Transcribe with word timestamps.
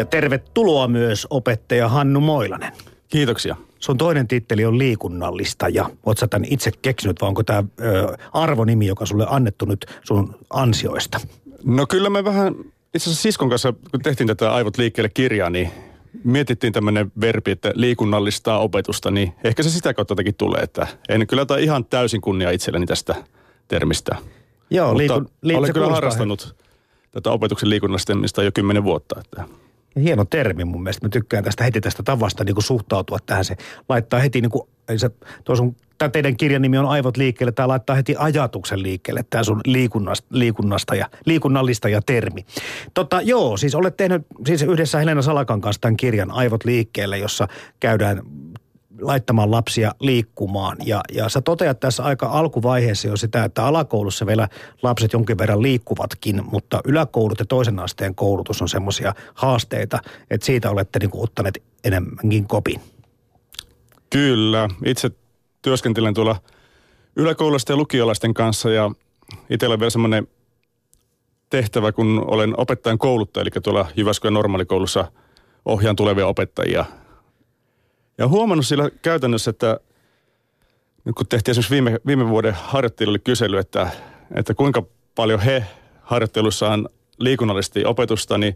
Ja 0.00 0.04
tervetuloa 0.04 0.88
myös 0.88 1.26
opettaja 1.30 1.88
Hannu 1.88 2.20
Moilanen. 2.20 2.72
Kiitoksia. 3.08 3.56
Sun 3.78 3.98
toinen 3.98 4.28
titteli 4.28 4.64
on 4.64 4.78
liikunnallista 4.78 5.68
ja 5.68 5.90
oot 6.06 6.18
sä 6.18 6.28
tämän 6.28 6.48
itse 6.50 6.70
keksinyt 6.82 7.20
vai 7.20 7.28
onko 7.28 7.42
tämä 7.42 7.64
arvonimi, 8.32 8.86
joka 8.86 9.06
sulle 9.06 9.26
annettu 9.30 9.64
nyt 9.64 9.86
sun 10.04 10.36
ansioista? 10.50 11.20
No 11.64 11.86
kyllä 11.86 12.10
me 12.10 12.24
vähän, 12.24 12.54
itse 12.94 13.10
asiassa 13.10 13.22
siskon 13.22 13.48
kanssa, 13.48 13.72
kun 13.90 14.00
tehtiin 14.02 14.26
tätä 14.26 14.54
Aivot 14.54 14.78
liikkeelle 14.78 15.08
kirjaa, 15.08 15.50
niin 15.50 15.70
mietittiin 16.24 16.72
tämmöinen 16.72 17.12
verbi, 17.20 17.50
että 17.50 17.72
liikunnallistaa 17.74 18.58
opetusta, 18.58 19.10
niin 19.10 19.32
ehkä 19.44 19.62
se 19.62 19.70
sitä 19.70 19.94
kautta 19.94 20.12
jotenkin 20.12 20.34
tulee, 20.34 20.62
että 20.62 20.86
en 21.08 21.26
kyllä 21.26 21.46
tai 21.46 21.64
ihan 21.64 21.84
täysin 21.84 22.20
kunnia 22.20 22.50
itselleni 22.50 22.86
tästä 22.86 23.14
termistä. 23.68 24.16
Joo, 24.70 24.86
Mutta 24.86 24.98
liikun, 24.98 25.28
liikun, 25.42 25.64
olen 25.64 25.72
kyllä 25.72 25.88
harrastanut 25.88 26.56
tätä 27.10 27.30
opetuksen 27.30 27.70
liikunnallistamista 27.70 28.42
jo 28.42 28.50
kymmenen 28.54 28.84
vuotta. 28.84 29.20
Että 29.20 29.59
Hieno 30.00 30.24
termi 30.24 30.64
mun 30.64 30.82
mielestä. 30.82 31.06
Mä 31.06 31.10
tykkään 31.10 31.44
tästä 31.44 31.64
heti 31.64 31.80
tästä 31.80 32.02
tavasta 32.02 32.44
niin 32.44 32.54
kuin 32.54 32.64
suhtautua 32.64 33.18
tähän. 33.26 33.44
Se 33.44 33.56
laittaa 33.88 34.20
heti 34.20 34.40
niin 34.40 34.50
kuin, 34.50 34.68
se, 34.96 35.10
sun, 35.54 35.76
tämä 35.98 36.08
teidän 36.08 36.36
kirjan 36.36 36.62
nimi 36.62 36.78
on 36.78 36.86
Aivot 36.86 37.16
liikkeelle. 37.16 37.52
Tämä 37.52 37.68
laittaa 37.68 37.96
heti 37.96 38.14
ajatuksen 38.18 38.82
liikkeelle, 38.82 39.24
tämä 39.30 39.44
sun 39.44 39.60
liikunnasta, 39.66 40.26
liikunnasta 40.30 40.94
ja 40.94 41.06
liikunnallista 41.26 41.88
ja 41.88 42.02
termi. 42.06 42.46
Tota, 42.94 43.20
joo, 43.20 43.56
siis 43.56 43.74
olet 43.74 43.96
tehnyt 43.96 44.26
siis 44.46 44.62
yhdessä 44.62 44.98
Helena 44.98 45.22
Salakan 45.22 45.60
kanssa 45.60 45.80
tämän 45.80 45.96
kirjan 45.96 46.30
Aivot 46.30 46.64
liikkeelle, 46.64 47.18
jossa 47.18 47.48
käydään 47.80 48.22
laittamaan 49.00 49.50
lapsia 49.50 49.92
liikkumaan. 50.00 50.76
Ja, 50.84 51.00
ja 51.12 51.28
sä 51.28 51.40
toteat 51.40 51.80
tässä 51.80 52.02
aika 52.02 52.26
alkuvaiheessa 52.26 53.08
jo 53.08 53.16
sitä, 53.16 53.44
että 53.44 53.64
alakoulussa 53.64 54.26
vielä 54.26 54.48
lapset 54.82 55.12
jonkin 55.12 55.38
verran 55.38 55.62
liikkuvatkin, 55.62 56.42
mutta 56.44 56.80
yläkoulut 56.84 57.38
ja 57.38 57.44
toisen 57.44 57.78
asteen 57.78 58.14
koulutus 58.14 58.62
on 58.62 58.68
semmoisia 58.68 59.14
haasteita, 59.34 59.98
että 60.30 60.46
siitä 60.46 60.70
olette 60.70 60.98
niin 60.98 61.10
kuin 61.10 61.24
ottaneet 61.24 61.62
enemmänkin 61.84 62.48
kopin. 62.48 62.80
Kyllä. 64.10 64.68
Itse 64.84 65.10
työskentelen 65.62 66.14
tuolla 66.14 66.36
yläkoulusten 67.16 67.74
ja 67.74 67.78
lukiolaisten 67.78 68.34
kanssa 68.34 68.70
ja 68.70 68.90
itsellä 69.50 69.72
on 69.72 69.80
vielä 69.80 69.90
semmoinen 69.90 70.28
tehtävä, 71.50 71.92
kun 71.92 72.24
olen 72.26 72.54
opettajan 72.56 72.98
kouluttaja, 72.98 73.42
eli 73.42 73.50
tuolla 73.62 73.86
Jyväskylän 73.96 74.34
normaalikoulussa 74.34 75.12
ohjaan 75.64 75.96
tulevia 75.96 76.26
opettajia– 76.26 76.84
ja 78.20 78.28
huomannut 78.28 78.66
sillä 78.66 78.90
käytännössä, 79.02 79.50
että 79.50 79.80
nyt 81.04 81.14
kun 81.16 81.26
tehtiin 81.26 81.50
esimerkiksi 81.50 81.72
viime, 81.72 82.00
viime 82.06 82.28
vuoden 82.28 82.54
harjoittelulle 82.54 83.18
kysely, 83.18 83.58
että, 83.58 83.90
että 84.34 84.54
kuinka 84.54 84.82
paljon 85.14 85.40
he 85.40 85.64
harjoittelussaan 86.02 86.88
liikunnallisesti 87.18 87.84
opetusta, 87.84 88.38
niin 88.38 88.54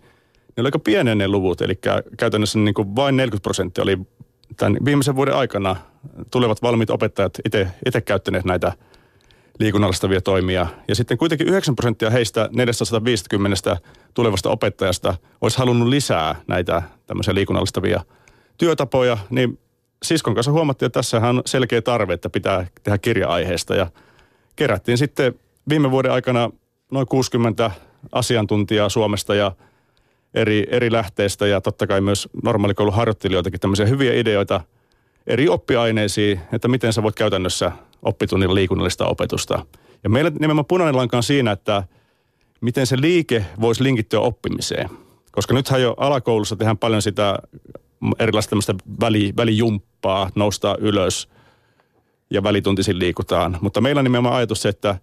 ne 0.57 0.61
oli 0.61 0.67
aika 0.67 0.79
pieniä 0.79 1.15
ne 1.15 1.29
luvut. 1.29 1.61
Eli 1.61 1.79
käytännössä 2.17 2.59
niin 2.59 2.75
kuin 2.75 2.97
vain 2.97 3.17
40 3.17 3.43
prosenttia 3.43 3.83
oli 3.83 3.99
tämän 4.57 4.77
viimeisen 4.85 5.17
vuoden 5.17 5.37
aikana 5.37 5.77
tulevat 6.31 6.63
valmiit 6.63 6.91
opettajat 6.91 7.39
itse 7.87 8.01
käyttäneet 8.01 8.45
näitä 8.45 8.73
liikunnallistavia 9.59 10.21
toimia. 10.21 10.67
Ja 10.89 10.95
sitten 10.95 11.19
kuitenkin 11.19 11.49
9 11.49 11.77
prosenttia 11.77 12.11
heistä 12.11 12.49
450 12.53 13.77
tulevasta 14.15 14.51
opettajasta 14.51 15.15
olisi 15.41 15.59
halunnut 15.59 15.89
lisää 15.89 16.35
näitä 16.47 16.83
tämmöisiä 17.07 17.35
liikunnallistavia 17.35 18.01
työtapoja, 18.59 19.19
niin 19.31 19.59
siskon 20.03 20.35
kanssa 20.35 20.53
huomattiin, 20.53 20.87
että 20.87 20.99
tässähän 20.99 21.37
on 21.37 21.43
selkeä 21.47 21.83
tarve, 21.83 22.13
että 22.13 22.31
pitää 22.31 22.67
tehdä 22.83 22.99
kirja-aiheesta. 22.99 23.75
Ja 23.75 23.87
kerättiin 24.57 24.99
sitten 24.99 25.35
viime 25.69 25.91
vuoden 25.91 26.13
aikana 26.13 26.51
noin 26.91 27.07
60 27.07 27.71
asiantuntijaa 28.13 28.89
Suomesta 28.89 29.35
ja 29.35 29.53
eri, 30.35 30.67
eri 30.71 30.93
lähteistä 30.93 31.47
ja 31.47 31.61
totta 31.61 31.87
kai 31.87 32.01
myös 32.01 32.29
normaalikoulun 32.43 32.95
harjoittelijoitakin 32.95 33.61
tämmöisiä 33.61 33.87
hyviä 33.87 34.15
ideoita 34.15 34.61
eri 35.27 35.49
oppiaineisiin, 35.49 36.41
että 36.53 36.69
miten 36.69 36.93
sä 36.93 37.03
voit 37.03 37.15
käytännössä 37.15 37.73
oppitunnilla 38.03 38.55
liikunnallista 38.55 39.07
opetusta. 39.07 39.67
Ja 40.05 40.11
meillä 40.11 40.31
nimenomaan 40.31 40.67
punainen 40.67 40.97
lanka 40.97 41.17
on 41.17 41.23
siinä, 41.23 41.53
että 41.53 41.83
miten 42.61 42.87
se 42.87 43.01
liike 43.01 43.45
voisi 43.61 43.83
linkittyä 43.83 44.21
oppimiseen. 44.21 44.91
Koska 45.33 45.55
nythän 45.55 45.83
jo 45.83 45.95
alakoulussa 45.97 46.57
tehdään 46.57 46.79
paljon 46.79 47.03
sitä 47.03 47.39
erilaista 48.19 48.51
tämmöistä 48.51 48.75
väli, 49.01 49.33
välijumppaa, 49.37 50.31
noustaa 50.35 50.77
ylös 50.81 51.29
ja 52.31 52.43
välituntisin 52.43 52.99
liikutaan. 52.99 53.59
Mutta 53.61 53.81
meillä 53.81 53.99
on 53.99 54.05
nimenomaan 54.05 54.37
ajatus 54.37 54.63
se, 54.63 54.69
että 54.69 54.99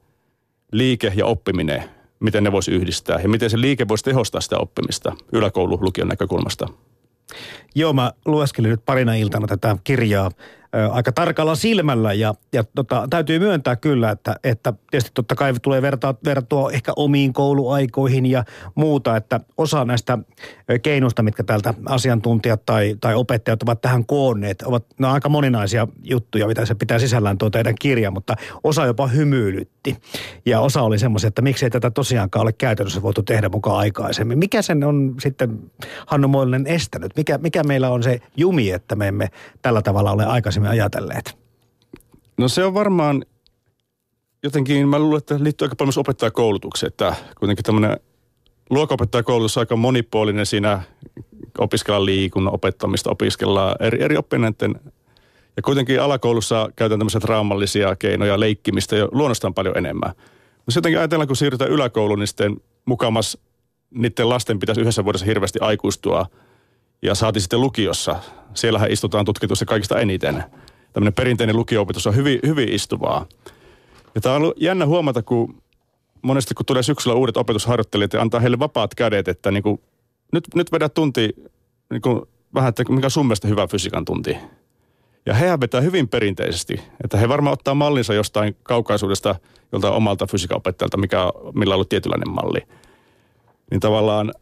liike 0.71 1.13
ja 1.15 1.25
oppiminen, 1.25 1.83
miten 2.19 2.43
ne 2.43 2.51
voisi 2.51 2.71
yhdistää 2.71 3.19
ja 3.19 3.29
miten 3.29 3.49
se 3.49 3.61
liike 3.61 3.87
voisi 3.87 4.03
tehostaa 4.03 4.41
sitä 4.41 4.57
oppimista 4.57 5.15
yläkoulu-lukion 5.31 6.07
näkökulmasta. 6.07 6.67
Joo, 7.75 7.93
mä 7.93 8.11
lueskelin 8.25 8.71
nyt 8.71 8.85
parina 8.85 9.13
iltana 9.13 9.47
tätä 9.47 9.77
kirjaa 9.83 10.31
aika 10.91 11.11
tarkalla 11.11 11.55
silmällä 11.55 12.13
ja, 12.13 12.33
ja 12.53 12.63
tota, 12.75 13.07
täytyy 13.09 13.39
myöntää 13.39 13.75
kyllä, 13.75 14.11
että, 14.11 14.35
että 14.43 14.73
tietysti 14.91 15.11
totta 15.13 15.35
kai 15.35 15.53
tulee 15.61 15.81
vertaa, 15.81 16.15
vertua 16.25 16.71
ehkä 16.71 16.93
omiin 16.95 17.33
kouluaikoihin 17.33 18.25
ja 18.25 18.43
muuta, 18.75 19.17
että 19.17 19.39
osa 19.57 19.85
näistä 19.85 20.17
keinoista, 20.81 21.23
mitkä 21.23 21.43
täältä 21.43 21.73
asiantuntijat 21.85 22.65
tai, 22.65 22.95
tai 23.01 23.15
opettajat 23.15 23.63
ovat 23.63 23.81
tähän 23.81 24.05
koonneet, 24.05 24.61
ovat 24.61 24.85
ne 24.99 25.07
on 25.07 25.13
aika 25.13 25.29
moninaisia 25.29 25.87
juttuja, 26.03 26.47
mitä 26.47 26.65
se 26.65 26.75
pitää 26.75 26.99
sisällään 26.99 27.37
tuo 27.37 27.49
teidän 27.49 27.75
kirja, 27.79 28.11
mutta 28.11 28.35
osa 28.63 28.85
jopa 28.85 29.07
hymyilytti 29.07 29.97
ja 30.45 30.59
osa 30.59 30.81
oli 30.81 30.99
semmoisia, 30.99 31.27
että 31.27 31.41
miksei 31.41 31.69
tätä 31.69 31.91
tosiaankaan 31.91 32.43
ole 32.43 32.53
käytännössä 32.53 33.01
voitu 33.01 33.23
tehdä 33.23 33.49
mukaan 33.49 33.77
aikaisemmin. 33.77 34.39
Mikä 34.39 34.61
sen 34.61 34.83
on 34.83 35.15
sitten 35.19 35.59
Hannu 36.07 36.27
Moillinen 36.27 36.67
estänyt? 36.67 37.11
Mikä, 37.15 37.37
mikä 37.37 37.63
meillä 37.63 37.89
on 37.89 38.03
se 38.03 38.19
jumi, 38.37 38.71
että 38.71 38.95
me 38.95 39.07
emme 39.07 39.27
tällä 39.61 39.81
tavalla 39.81 40.11
ole 40.11 40.25
aikaisemmin 40.25 40.60
aikaisemmin 40.61 40.69
ajatelleet? 40.69 41.37
No 42.37 42.47
se 42.47 42.63
on 42.65 42.73
varmaan 42.73 43.25
jotenkin, 44.43 44.87
mä 44.87 44.99
luulen, 44.99 45.17
että 45.17 45.43
liittyy 45.43 45.65
aika 45.65 45.75
paljon 45.75 45.87
myös 45.87 45.97
opettajakoulutukseen, 45.97 46.87
että 46.87 47.15
kuitenkin 47.39 47.63
tämmöinen 47.63 47.99
luokanopettajakoulutus 48.69 49.57
on 49.57 49.61
aika 49.61 49.75
monipuolinen 49.75 50.45
siinä 50.45 50.81
opiskellaan 51.57 52.05
liikunnan 52.05 52.53
opettamista, 52.53 53.11
opiskellaan 53.11 53.75
eri, 53.79 54.03
eri 54.03 54.17
oppineiden 54.17 54.75
ja 55.57 55.61
kuitenkin 55.63 56.01
alakoulussa 56.01 56.69
käytetään 56.75 56.99
tämmöisiä 56.99 57.21
traumallisia 57.21 57.95
keinoja, 57.95 58.39
leikkimistä 58.39 58.95
jo 58.95 59.09
luonnostaan 59.11 59.53
paljon 59.53 59.77
enemmän. 59.77 60.11
Mutta 60.65 60.77
jotenkin 60.77 60.99
ajatellaan, 60.99 61.27
kun 61.27 61.35
siirrytään 61.35 61.71
yläkouluun, 61.71 62.19
niin 62.19 62.27
sitten 62.27 62.57
mukamas 62.85 63.37
niiden 63.89 64.29
lasten 64.29 64.59
pitäisi 64.59 64.81
yhdessä 64.81 65.03
vuodessa 65.03 65.25
hirveästi 65.25 65.59
aikuistua– 65.61 66.25
ja 67.01 67.15
saati 67.15 67.39
sitten 67.39 67.61
lukiossa. 67.61 68.15
Siellähän 68.53 68.91
istutaan 68.91 69.25
tutkitusti 69.25 69.65
kaikista 69.65 69.99
eniten. 69.99 70.43
Tämmöinen 70.93 71.13
perinteinen 71.13 71.55
lukio-opetus 71.55 72.07
on 72.07 72.15
hyvin, 72.15 72.39
hyvin 72.45 72.69
istuvaa. 72.69 73.25
Ja 74.15 74.21
tämä 74.21 74.35
on 74.35 74.41
ollut 74.41 74.61
jännä 74.61 74.85
huomata, 74.85 75.21
kun 75.21 75.61
monesti 76.21 76.53
kun 76.53 76.65
tulee 76.65 76.83
syksyllä 76.83 77.15
uudet 77.15 77.37
opetusharjoittelijat 77.37 78.13
ja 78.13 78.21
antaa 78.21 78.39
heille 78.39 78.59
vapaat 78.59 78.95
kädet, 78.95 79.27
että 79.27 79.51
niin 79.51 79.63
kuin, 79.63 79.81
nyt, 80.33 80.47
nyt 80.55 80.71
vedät 80.71 80.93
tunti, 80.93 81.29
niin 81.89 82.01
kuin, 82.01 82.21
vähän, 82.53 82.69
että 82.69 82.83
mikä 82.89 83.07
on 83.07 83.11
sun 83.11 83.25
mielestä 83.25 83.47
hyvä 83.47 83.67
fysiikan 83.67 84.05
tunti. 84.05 84.37
Ja 85.25 85.33
he 85.33 85.59
vetää 85.59 85.81
hyvin 85.81 86.07
perinteisesti, 86.07 86.81
että 87.03 87.17
he 87.17 87.29
varmaan 87.29 87.53
ottaa 87.53 87.75
mallinsa 87.75 88.13
jostain 88.13 88.57
kaukaisuudesta, 88.63 89.35
jolta 89.71 89.91
omalta 89.91 90.27
fysiikan 90.27 90.57
opettajalta, 90.57 90.97
mikä, 90.97 91.17
millä 91.53 91.73
on 91.73 91.75
ollut 91.75 91.89
tietynlainen 91.89 92.29
malli. 92.29 92.59
Niin 93.71 93.79
tavallaan 93.79 94.33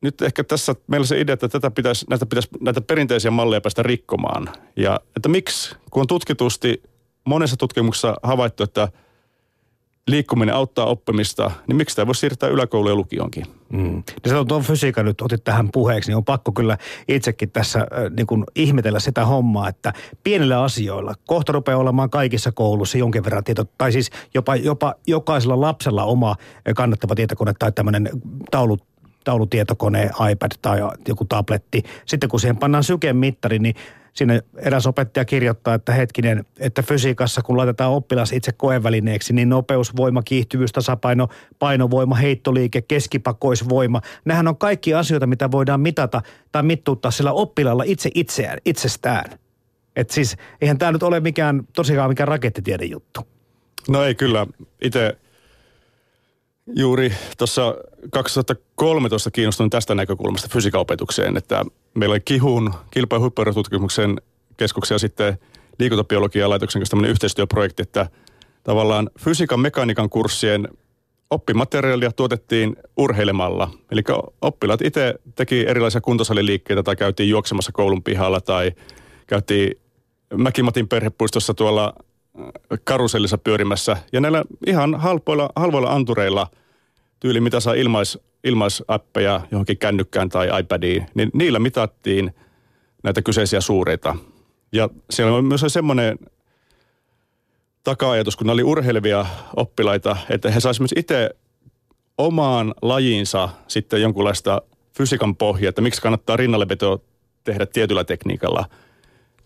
nyt 0.00 0.22
ehkä 0.22 0.44
tässä 0.44 0.74
meillä 0.86 1.06
se 1.06 1.20
idea, 1.20 1.32
että 1.32 1.48
tätä 1.48 1.70
pitäisi, 1.70 2.06
näitä, 2.10 2.26
pitäisi, 2.26 2.48
näitä 2.60 2.80
perinteisiä 2.80 3.30
malleja 3.30 3.60
päästä 3.60 3.82
rikkomaan. 3.82 4.48
Ja 4.76 5.00
että 5.16 5.28
miksi, 5.28 5.76
kun 5.90 6.00
on 6.00 6.06
tutkitusti 6.06 6.82
monessa 7.24 7.56
tutkimuksessa 7.56 8.16
havaittu, 8.22 8.62
että 8.62 8.88
liikkuminen 10.08 10.54
auttaa 10.54 10.86
oppimista, 10.86 11.50
niin 11.66 11.76
miksi 11.76 11.96
tämä 11.96 12.06
voisi 12.06 12.18
siirtää 12.18 12.48
yläkoulu 12.48 12.88
ja 12.88 12.94
lukionkin? 12.94 13.46
Mm. 13.72 14.02
Ja 14.26 14.40
on 14.40 14.46
tuon 14.46 14.62
fysiikan 14.62 15.04
nyt 15.04 15.20
otit 15.20 15.44
tähän 15.44 15.68
puheeksi, 15.72 16.10
niin 16.10 16.16
on 16.16 16.24
pakko 16.24 16.52
kyllä 16.52 16.78
itsekin 17.08 17.50
tässä 17.50 17.78
äh, 17.78 17.86
niin 18.16 18.26
kuin 18.26 18.44
ihmetellä 18.54 19.00
sitä 19.00 19.24
hommaa, 19.26 19.68
että 19.68 19.92
pienillä 20.24 20.62
asioilla, 20.62 21.14
kohta 21.26 21.52
rupeaa 21.52 21.78
olemaan 21.78 22.10
kaikissa 22.10 22.52
koulussa 22.52 22.98
jonkin 22.98 23.24
verran 23.24 23.44
tieto, 23.44 23.64
tai 23.78 23.92
siis 23.92 24.10
jopa, 24.34 24.56
jopa 24.56 24.94
jokaisella 25.06 25.60
lapsella 25.60 26.04
oma 26.04 26.36
kannattava 26.76 27.14
tietokone 27.14 27.52
tai 27.58 27.72
tämmöinen 27.72 28.10
taulut 28.50 28.90
taulutietokone, 29.24 30.10
iPad 30.32 30.50
tai 30.62 30.78
joku 31.08 31.24
tabletti. 31.24 31.82
Sitten 32.06 32.28
kun 32.28 32.40
siihen 32.40 32.56
pannaan 32.56 32.84
sykemittari, 32.84 33.58
niin 33.58 33.74
sinne 34.12 34.42
eräs 34.56 34.86
opettaja 34.86 35.24
kirjoittaa, 35.24 35.74
että 35.74 35.92
hetkinen, 35.92 36.44
että 36.58 36.82
fysiikassa 36.82 37.42
kun 37.42 37.56
laitetaan 37.56 37.92
oppilas 37.92 38.32
itse 38.32 38.52
koevälineeksi, 38.52 39.32
niin 39.32 39.48
nopeus, 39.48 39.96
voima, 39.96 40.22
kiihtyvyys, 40.22 40.72
tasapaino, 40.72 41.28
painovoima, 41.58 42.14
heittoliike, 42.14 42.82
keskipakoisvoima. 42.82 44.00
Nämähän 44.24 44.48
on 44.48 44.56
kaikki 44.56 44.94
asioita, 44.94 45.26
mitä 45.26 45.50
voidaan 45.50 45.80
mitata 45.80 46.22
tai 46.52 46.62
mittuuttaa 46.62 47.10
sillä 47.10 47.32
oppilaalla 47.32 47.82
itse 47.86 48.10
itseään, 48.14 48.58
itsestään. 48.64 49.38
että 49.96 50.14
siis 50.14 50.36
eihän 50.60 50.78
tämä 50.78 50.92
nyt 50.92 51.02
ole 51.02 51.20
mikään, 51.20 51.62
tosiaan 51.72 52.10
mikään 52.10 52.28
rakettitiede 52.28 52.84
juttu. 52.84 53.20
No 53.88 54.04
ei 54.04 54.14
kyllä. 54.14 54.46
Itse 54.82 55.16
juuri 56.66 57.12
tuossa 57.38 57.74
2013 58.10 59.30
kiinnostunut 59.30 59.70
tästä 59.70 59.94
näkökulmasta 59.94 60.48
fysiikaopetukseen, 60.52 61.36
että 61.36 61.64
meillä 61.94 62.12
oli 62.12 62.20
KIHUN 62.20 62.74
kilpa- 62.90 63.16
ja 63.16 63.20
keskuksia 64.56 64.98
sitten 64.98 65.38
liikuntabiologian 65.78 66.50
laitoksen 66.50 66.80
kanssa 66.80 66.90
tämmöinen 66.90 67.10
yhteistyöprojekti, 67.10 67.82
että 67.82 68.06
tavallaan 68.62 69.10
fysiikan 69.18 69.60
mekaniikan 69.60 70.10
kurssien 70.10 70.68
oppimateriaalia 71.30 72.12
tuotettiin 72.12 72.76
urheilemalla. 72.96 73.70
Eli 73.90 74.02
oppilaat 74.42 74.82
itse 74.82 75.14
teki 75.34 75.64
erilaisia 75.68 76.00
kuntosaliliikkeitä 76.00 76.82
tai 76.82 76.96
käytiin 76.96 77.28
juoksemassa 77.28 77.72
koulun 77.72 78.02
pihalla 78.02 78.40
tai 78.40 78.72
käytiin 79.26 79.80
Mäkimatin 80.34 80.88
perhepuistossa 80.88 81.54
tuolla 81.54 81.94
karusellissa 82.84 83.38
pyörimässä. 83.38 83.96
Ja 84.12 84.20
näillä 84.20 84.44
ihan 84.66 84.94
halpoilla, 84.94 85.50
halvoilla 85.56 85.92
antureilla, 85.92 86.46
tyyli 87.20 87.40
mitä 87.40 87.60
saa 87.60 87.74
ilmais, 87.74 88.18
ilmaisappeja 88.44 89.40
johonkin 89.50 89.78
kännykkään 89.78 90.28
tai 90.28 90.60
iPadiin, 90.60 91.06
niin 91.14 91.30
niillä 91.32 91.58
mitattiin 91.58 92.34
näitä 93.02 93.22
kyseisiä 93.22 93.60
suureita. 93.60 94.16
Ja 94.72 94.88
siellä 95.10 95.36
on 95.36 95.44
myös 95.44 95.64
semmoinen 95.66 96.18
taka-ajatus, 97.84 98.36
kun 98.36 98.46
ne 98.46 98.52
oli 98.52 98.62
urheilevia 98.62 99.26
oppilaita, 99.56 100.16
että 100.30 100.50
he 100.50 100.60
saisivat 100.60 100.82
myös 100.82 100.94
itse 100.96 101.30
omaan 102.18 102.74
lajinsa 102.82 103.48
sitten 103.68 104.02
jonkunlaista 104.02 104.62
fysiikan 104.96 105.36
pohjaa, 105.36 105.68
että 105.68 105.80
miksi 105.80 106.02
kannattaa 106.02 106.36
rinnallevetoa 106.36 106.98
tehdä 107.44 107.66
tietyllä 107.66 108.04
tekniikalla. 108.04 108.64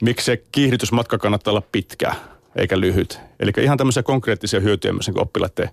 Miksi 0.02 0.24
se 0.24 0.36
kiihdytysmatka 0.52 1.18
kannattaa 1.18 1.52
olla 1.52 1.62
pitkä 1.72 2.14
eikä 2.56 2.80
lyhyt. 2.80 3.20
Eli 3.40 3.50
ihan 3.60 3.78
tämmöisiä 3.78 4.02
konkreettisia 4.02 4.60
hyötyjä 4.60 4.92
myös 4.92 5.08
niin 5.08 5.20
oppilaiden 5.20 5.70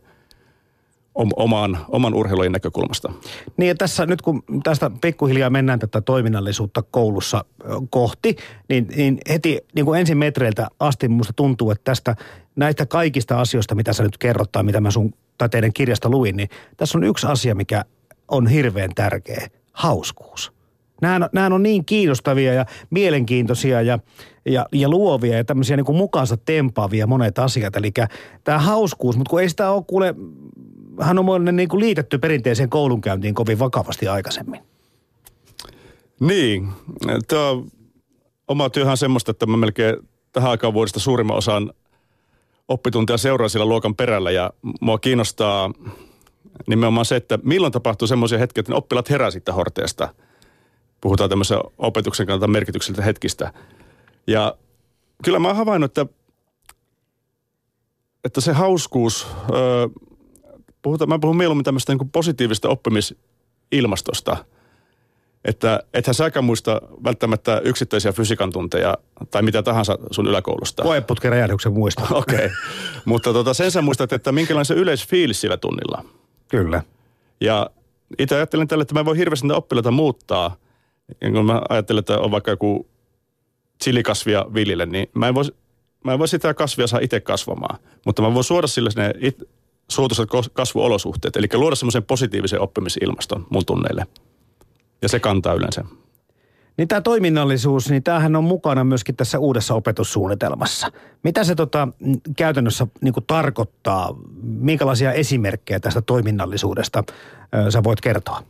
oman, 1.16 1.78
oman 1.90 2.14
urheilun 2.14 2.52
näkökulmasta. 2.52 3.14
Niin 3.58 3.68
ja 3.68 3.76
tässä 3.76 4.06
nyt 4.06 4.22
kun 4.22 4.44
tästä 4.64 4.92
pikkuhiljaa 5.02 5.50
mennään 5.50 5.80
tätä 5.80 6.02
toiminnallisuutta 6.02 6.84
koulussa 6.92 7.46
kohti, 7.90 8.36
niin, 8.70 8.88
niin 8.96 9.18
heti 9.30 9.60
niin 9.76 9.86
kuin 9.86 10.00
ensin 10.00 10.18
metreiltä 10.18 10.68
asti 10.80 11.08
minusta 11.08 11.34
tuntuu, 11.34 11.72
että 11.72 11.84
tästä 11.84 12.16
näistä 12.56 12.86
kaikista 12.86 13.42
asioista, 13.42 13.76
mitä 13.76 13.94
sä 13.94 14.04
nyt 14.04 14.18
kerrot 14.18 14.52
tai 14.52 14.64
mitä 14.64 14.82
mä 14.82 14.92
sun 14.92 15.14
tai 15.38 15.50
teidän 15.50 15.74
kirjasta 15.74 16.10
luin, 16.10 16.38
niin 16.38 16.50
tässä 16.78 16.98
on 16.98 17.04
yksi 17.04 17.28
asia, 17.28 17.56
mikä 17.56 17.86
on 18.28 18.48
hirveän 18.48 18.92
tärkeä. 18.96 19.48
Hauskuus. 19.72 20.61
Nämä, 21.02 21.30
nämä 21.34 21.56
on 21.56 21.64
niin 21.64 21.86
kiinnostavia 21.86 22.54
ja 22.54 22.66
mielenkiintoisia 22.90 23.82
ja, 23.82 24.00
ja, 24.46 24.66
ja 24.72 24.90
luovia 24.90 25.38
ja 25.38 25.44
tämmöisiä 25.44 25.78
niin 25.78 25.86
kuin 25.86 25.98
mukaansa 25.98 26.38
tempaavia 26.38 27.08
monet 27.08 27.40
asiat. 27.40 27.76
Eli 27.76 27.92
tämä 28.44 28.60
hauskuus, 28.60 29.18
mutta 29.18 29.30
kun 29.30 29.42
ei 29.42 29.50
sitä 29.50 29.72
ole 29.72 29.84
kuule, 29.88 30.16
hän 31.02 31.20
on 31.20 31.56
niin 31.56 31.70
kuin 31.70 31.80
liitetty 31.80 32.18
perinteiseen 32.18 32.70
koulunkäyntiin 32.70 33.36
kovin 33.36 33.60
vakavasti 33.60 34.08
aikaisemmin. 34.08 34.62
Niin, 36.20 36.68
tuo 37.28 37.66
oma 38.48 38.70
työhän 38.70 38.92
on 38.92 38.98
semmoista, 38.98 39.32
että 39.32 39.46
mä 39.46 39.58
melkein 39.58 39.96
tähän 40.34 40.52
aikaan 40.52 40.74
vuodesta 40.74 41.00
suurimman 41.00 41.38
osan 41.38 41.74
oppituntia 42.68 43.18
seuraa 43.18 43.50
siellä 43.50 43.66
luokan 43.66 43.96
perällä 43.96 44.32
ja 44.32 44.52
mua 44.82 45.00
kiinnostaa 45.00 45.72
nimenomaan 46.68 47.06
se, 47.06 47.16
että 47.16 47.40
milloin 47.44 47.74
tapahtuu 47.74 48.08
semmoisia 48.08 48.40
hetkiä, 48.40 48.62
että 48.62 48.76
oppilaat 48.76 49.10
herää 49.10 49.32
sitten 49.32 49.54
horteesta. 49.54 50.10
Puhutaan 51.02 51.30
tämmöisen 51.30 51.60
opetuksen 51.78 52.28
kannalta 52.28 52.48
merkitykseltä 52.48 53.02
hetkistä. 53.02 53.54
Ja 54.28 54.56
kyllä 55.24 55.40
mä 55.40 55.48
oon 55.48 55.58
havainnut, 55.58 55.98
että, 55.98 56.14
että 58.24 58.42
se 58.42 58.52
hauskuus, 58.54 59.28
öö, 59.54 59.88
puhutaan, 60.82 61.10
mä 61.10 61.20
puhun 61.20 61.38
mieluummin 61.38 61.64
tämmöistä 61.64 61.96
niin 61.96 62.10
positiivista 62.10 62.70
oppimisilmastosta– 62.70 64.38
että 65.46 65.84
ethän 65.94 66.14
säkään 66.14 66.46
muista 66.46 66.82
välttämättä 67.04 67.62
yksittäisiä 67.64 68.12
fysiikan 68.12 68.52
tunteja 68.52 68.98
tai 69.32 69.42
mitä 69.42 69.64
tahansa 69.64 69.98
sun 70.12 70.28
yläkoulusta. 70.28 70.84
Koeputken 70.84 71.32
räjähdyksen 71.32 71.74
muista. 71.74 72.02
Okei, 72.12 72.36
okay. 72.36 72.50
mutta 73.06 73.34
tota, 73.34 73.54
sen 73.54 73.72
sä 73.72 73.82
muistat, 73.82 74.14
että 74.14 74.32
minkälainen 74.32 74.66
se 74.66 74.74
yleisfiilis 74.74 75.42
sillä 75.42 75.58
tunnilla. 75.58 76.04
Kyllä. 76.48 76.84
Ja 77.42 77.70
itse 78.20 78.36
ajattelen 78.36 78.68
tälle, 78.68 78.82
että 78.82 78.94
mä 78.94 79.06
voin 79.06 79.18
hirveästi 79.18 79.48
niitä 79.48 79.58
oppilaita 79.58 79.92
muuttaa. 79.92 80.56
Ja 81.22 81.32
kun 81.32 81.46
mä 81.46 81.62
ajattelen, 81.70 82.00
että 82.00 82.20
on 82.20 82.32
vaikka 82.32 82.52
joku 82.52 82.88
chilikasvia 83.84 84.46
viljelle, 84.54 84.86
niin 84.86 85.10
mä 85.14 85.28
en 85.28 85.36
voi, 85.36 85.44
mä 86.04 86.14
en 86.14 86.20
voi 86.20 86.28
sitä 86.28 86.54
kasvia 86.54 86.88
saa 86.88 87.00
itse 87.00 87.20
kasvamaan. 87.20 87.80
Mutta 88.06 88.22
mä 88.22 88.34
voin 88.34 88.44
suoda 88.44 88.68
sille 88.68 88.90
ne 88.96 89.14
it, 89.20 89.44
suotuisat 89.88 90.30
kasvuolosuhteet, 90.54 91.36
eli 91.36 91.48
luoda 91.54 91.76
semmoisen 91.76 92.04
positiivisen 92.04 92.62
oppimisilmaston 92.62 93.48
mun 93.50 93.66
tunneille. 93.66 94.06
Ja 95.02 95.10
se 95.10 95.20
kantaa 95.20 95.54
yleensä. 95.54 95.84
Niin 96.78 96.88
tämä 96.88 97.02
toiminnallisuus, 97.02 97.90
niin 97.90 98.04
tämähän 98.04 98.36
on 98.36 98.44
mukana 98.44 98.84
myöskin 98.84 99.16
tässä 99.16 99.40
uudessa 99.40 99.74
opetussuunnitelmassa. 99.74 100.92
Mitä 101.24 101.44
se 101.44 101.56
tota, 101.56 101.88
käytännössä 102.38 102.88
niin 103.02 103.14
tarkoittaa? 103.28 104.16
Minkälaisia 104.44 105.12
esimerkkejä 105.14 105.80
tästä 105.80 106.02
toiminnallisuudesta 106.02 107.04
ö, 107.68 107.72
sä 107.72 107.84
voit 107.84 108.02
kertoa? 108.02 108.44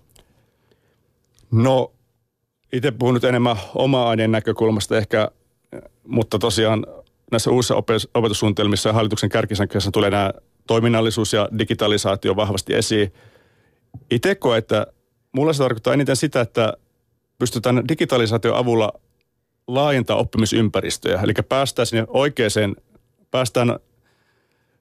No, 1.52 1.92
itse 2.74 2.92
puhun 2.92 3.14
nyt 3.14 3.24
enemmän 3.24 3.58
oma-aineen 3.76 4.32
näkökulmasta 4.32 4.98
ehkä, 4.98 5.32
mutta 6.08 6.40
tosiaan 6.40 6.86
näissä 7.32 7.52
uusissa 7.52 7.76
opetussuunnitelmissa 8.14 8.90
ja 8.90 8.94
hallituksen 8.94 9.30
kärkisankkeessa 9.30 9.92
tulee 9.92 10.10
nämä 10.10 10.34
toiminnallisuus 10.68 11.34
ja 11.34 11.50
digitalisaatio 11.60 12.36
vahvasti 12.36 12.74
esiin. 12.74 13.14
Itse 14.12 14.36
koen, 14.36 14.58
että 14.58 14.88
mulla 15.32 15.54
se 15.54 15.64
tarkoittaa 15.64 15.94
eniten 15.94 16.16
sitä, 16.16 16.42
että 16.42 16.74
pystytään 17.40 17.88
digitalisaation 17.88 18.58
avulla 18.58 18.94
laajentaa 19.68 20.18
oppimisympäristöjä. 20.18 21.22
Eli 21.22 21.34
päästään 21.50 21.86
sinne 21.86 22.06
oikeaan, 22.08 22.76
päästään 23.32 23.80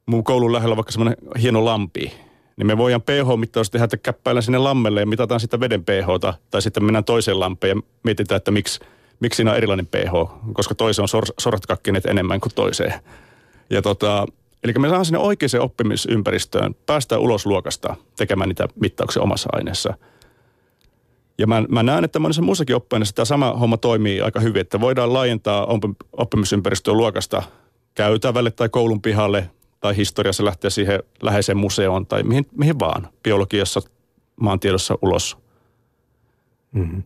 mun 0.07 0.25
koulun 0.25 0.53
lähellä 0.53 0.77
vaikka 0.77 0.93
semmoinen 0.93 1.17
hieno 1.43 1.65
lampi. 1.65 2.13
Niin 2.61 2.67
me 2.67 2.79
voidaan 2.79 3.03
pH-mittaus 3.03 3.71
tehdä, 3.71 3.85
että 3.85 3.97
käppäillä 3.97 4.41
sinne 4.41 4.59
lammelle 4.59 5.01
ja 5.01 5.07
mitataan 5.07 5.41
sitä 5.41 5.61
veden 5.61 5.85
pH, 5.85 6.37
tai 6.51 6.63
sitten 6.63 6.85
mennään 6.85 7.05
toiseen 7.05 7.41
lampeen 7.41 7.77
ja 7.77 7.83
mietitään, 8.03 8.37
että 8.37 8.51
miksi, 8.51 8.81
miksi 9.21 9.37
siinä 9.37 9.51
on 9.51 9.57
erilainen 9.57 9.87
pH, 9.87 10.13
koska 10.53 10.75
toiseen 10.75 11.05
on 11.05 11.09
sor, 11.09 11.25
sortkakkineet 11.39 12.07
enemmän 12.07 12.41
kuin 12.41 12.55
toiseen. 12.55 12.95
Ja 13.71 13.83
tota, 13.83 14.27
eli 14.65 14.73
me 14.73 14.89
saadaan 14.89 15.05
sinne 15.05 15.19
oikeaan 15.19 15.61
oppimisympäristöön, 15.61 16.75
päästään 16.87 17.21
ulos 17.21 17.47
luokasta 17.47 17.97
tekemään 18.17 18.49
niitä 18.49 18.69
mittauksia 18.81 19.23
omassa 19.23 19.49
aineessa– 19.53 19.95
ja 21.41 21.47
mä, 21.47 21.65
mä 21.69 21.83
näen, 21.83 22.05
että 22.05 22.19
monessa 22.19 22.43
muussakin 22.43 22.77
oppiaineessa 22.77 23.15
tämä 23.15 23.25
sama 23.25 23.53
homma 23.53 23.77
toimii 23.77 24.21
aika 24.21 24.41
hyvin, 24.41 24.61
että 24.61 24.81
voidaan 24.81 25.13
laajentaa 25.13 25.67
oppimisympäristöä 26.13 26.95
luokasta 26.95 27.43
käytävälle 27.95 28.51
tai 28.51 28.69
koulun 28.69 29.03
pihalle 29.03 29.51
tai 29.81 29.97
historiassa 29.97 30.45
lähteä 30.45 30.71
siihen 30.71 31.03
läheiseen 31.23 31.59
museoon 31.59 32.07
tai 32.07 32.23
mihin, 32.23 32.47
mihin 32.57 32.79
vaan, 32.79 33.09
biologiassa, 33.23 33.81
maantiedossa 34.37 34.99
ulos. 35.03 35.39
Mm-hmm. 36.73 37.03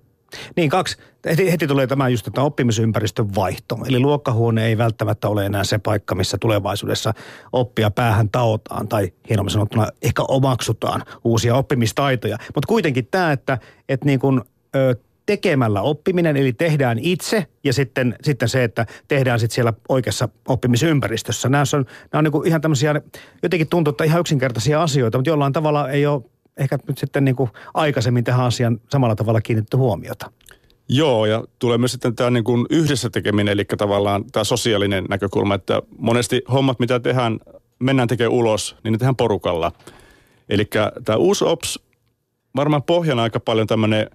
Niin 0.57 0.71
kaksi, 0.71 0.99
heti, 1.25 1.53
heti 1.53 1.67
tulee 1.67 1.87
tämä 1.87 2.09
just 2.09 2.29
tämä 2.35 2.45
oppimisympäristön 2.45 3.35
vaihto. 3.35 3.79
Eli 3.87 3.99
luokkahuone 3.99 4.67
ei 4.67 4.79
välttämättä 4.79 5.29
ole 5.29 5.47
enää 5.47 5.65
se 5.65 5.79
paikka, 5.79 6.15
missä 6.15 6.39
tulevaisuudessa 6.39 7.15
oppia 7.53 7.91
päähän 7.91 8.31
taotaan 8.31 8.89
tai 8.89 9.13
hienommin 9.29 9.51
sanottuna 9.51 9.89
ehkä 10.03 10.23
omaksutaan 10.29 11.03
uusia 11.25 11.57
oppimistaitoja. 11.57 12.37
Mutta 12.55 12.67
kuitenkin 12.69 13.07
tämä, 13.11 13.33
että, 13.33 13.59
että 13.89 14.07
niin 14.07 14.21
kuin, 14.21 14.43
ö, 14.77 14.97
tekemällä 15.27 15.83
oppiminen, 15.83 16.37
eli 16.37 16.53
tehdään 16.53 16.99
itse 16.99 17.47
ja 17.65 17.73
sitten, 17.73 18.17
sitten 18.23 18.49
se, 18.49 18.65
että 18.65 18.87
tehdään 19.09 19.41
sitten 19.41 19.55
siellä 19.55 19.73
oikeassa 19.89 20.29
oppimisympäristössä. 20.49 21.49
Nämä 21.49 21.65
on, 21.75 21.85
nämä 22.13 22.19
on 22.19 22.25
niin 22.25 22.47
ihan 22.47 22.61
tämmöisiä, 22.61 23.01
jotenkin 23.43 23.69
tuntuu, 23.69 23.91
että 23.91 24.05
ihan 24.05 24.21
yksinkertaisia 24.21 24.83
asioita, 24.83 25.19
mutta 25.19 25.31
jollain 25.31 25.53
tavalla 25.53 25.91
ei 25.91 26.07
ole 26.07 26.23
ehkä 26.57 26.79
nyt 26.89 26.99
sitten 26.99 27.25
niin 27.25 27.37
kuin 27.37 27.51
aikaisemmin 27.75 28.25
tähän 28.25 28.47
asiaan 28.47 28.81
samalla 28.91 29.17
tavalla 29.17 29.41
kiinnitetty 29.41 29.77
huomiota. 29.77 30.31
Joo, 30.89 31.27
ja 31.27 31.45
tulee 31.59 31.79
myös 31.79 31.93
sitten 31.93 32.17
tämä 32.17 32.31
niin 32.31 32.45
kuin 32.45 32.67
yhdessä 32.71 33.11
tekeminen, 33.11 33.53
eli 33.53 33.65
tavallaan 33.65 34.25
tämä 34.33 34.45
sosiaalinen 34.45 35.05
näkökulma, 35.11 35.55
että 35.55 35.83
monesti 35.99 36.43
hommat, 36.53 36.79
mitä 36.79 37.01
tehdään, 37.01 37.41
mennään 37.79 38.09
tekemään 38.09 38.33
ulos, 38.33 38.77
niin 38.85 38.93
ne 38.93 38.99
tehdään 38.99 39.17
porukalla. 39.17 39.73
Eli 40.49 40.69
tämä 41.05 41.17
uusi 41.17 41.45
OPS, 41.45 41.81
varmaan 42.57 42.83
pohjana 42.83 43.23
aika 43.23 43.41
paljon 43.41 43.67
tämmöinen, 43.67 44.11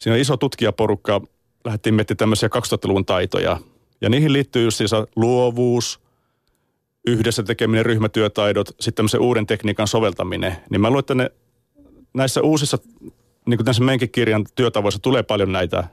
siinä 0.00 0.14
on 0.14 0.20
iso 0.20 0.36
tutkijaporukka, 0.36 1.20
lähdettiin 1.64 1.94
miettimään 1.94 2.18
tämmöisiä 2.18 2.48
2000-luvun 2.48 3.04
taitoja, 3.04 3.60
ja 4.00 4.08
niihin 4.08 4.32
liittyy 4.32 4.64
just 4.64 4.76
siis 4.76 4.90
luovuus, 5.16 6.00
yhdessä 7.06 7.42
tekeminen, 7.42 7.86
ryhmätyötaidot, 7.86 8.68
sitten 8.68 8.94
tämmöisen 8.94 9.20
uuden 9.20 9.46
tekniikan 9.46 9.88
soveltaminen. 9.88 10.56
Niin 10.70 10.80
mä 10.80 10.88
luulen, 10.88 11.00
että 11.00 11.14
ne 11.14 11.30
näissä 12.14 12.42
uusissa, 12.42 12.78
niin 13.46 13.58
kuin 13.58 13.64
tässä 13.64 13.82
meidänkin 13.82 14.10
kirjan 14.10 14.46
työtavoissa 14.54 15.02
tulee 15.02 15.22
paljon 15.22 15.52
näitä, 15.52 15.84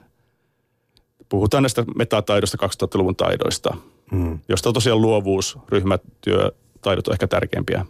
puhutaan 1.28 1.62
näistä 1.62 1.84
metataidoista, 1.96 2.66
2000-luvun 2.66 3.16
taidoista, 3.16 3.76
mm. 4.12 4.38
josta 4.48 4.68
on 4.68 4.74
tosiaan 4.74 5.02
luovuus, 5.02 5.58
ryhmätyö, 5.68 6.52
taidot 6.82 7.08
on 7.08 7.14
ehkä 7.14 7.26
tärkeimpiä. 7.26 7.86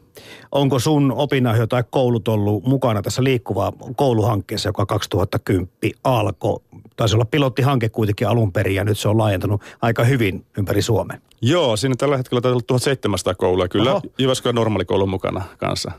Onko 0.53 0.79
sun 0.79 1.13
opinahjo 1.13 1.67
tai 1.67 1.85
koulut 1.91 2.29
ollut 2.29 2.65
mukana 2.65 3.03
tässä 3.03 3.25
liikkuvaa 3.25 3.73
kouluhankkeessa, 3.97 4.69
joka 4.69 4.87
2010 4.87 5.69
alkoi? 6.05 6.61
Taisi 6.97 7.17
olla 7.17 7.25
pilottihanke 7.25 7.89
kuitenkin 7.89 8.29
alun 8.29 8.53
perin 8.53 8.75
ja 8.75 8.85
nyt 8.85 8.99
se 8.99 9.09
on 9.09 9.19
laajentunut 9.19 9.63
aika 9.83 10.05
hyvin 10.05 10.47
ympäri 10.59 10.83
Suomen. 10.83 11.23
Joo, 11.43 11.77
siinä 11.77 11.95
tällä 11.99 12.17
hetkellä 12.17 12.55
on 12.55 12.61
1700 12.67 13.35
koulua, 13.35 13.69
kyllä 13.69 13.91
Oho. 13.91 14.03
Jyväskylän 14.19 14.55
normaalikoulu 14.55 15.07
mukana 15.07 15.43
kanssa. 15.59 15.93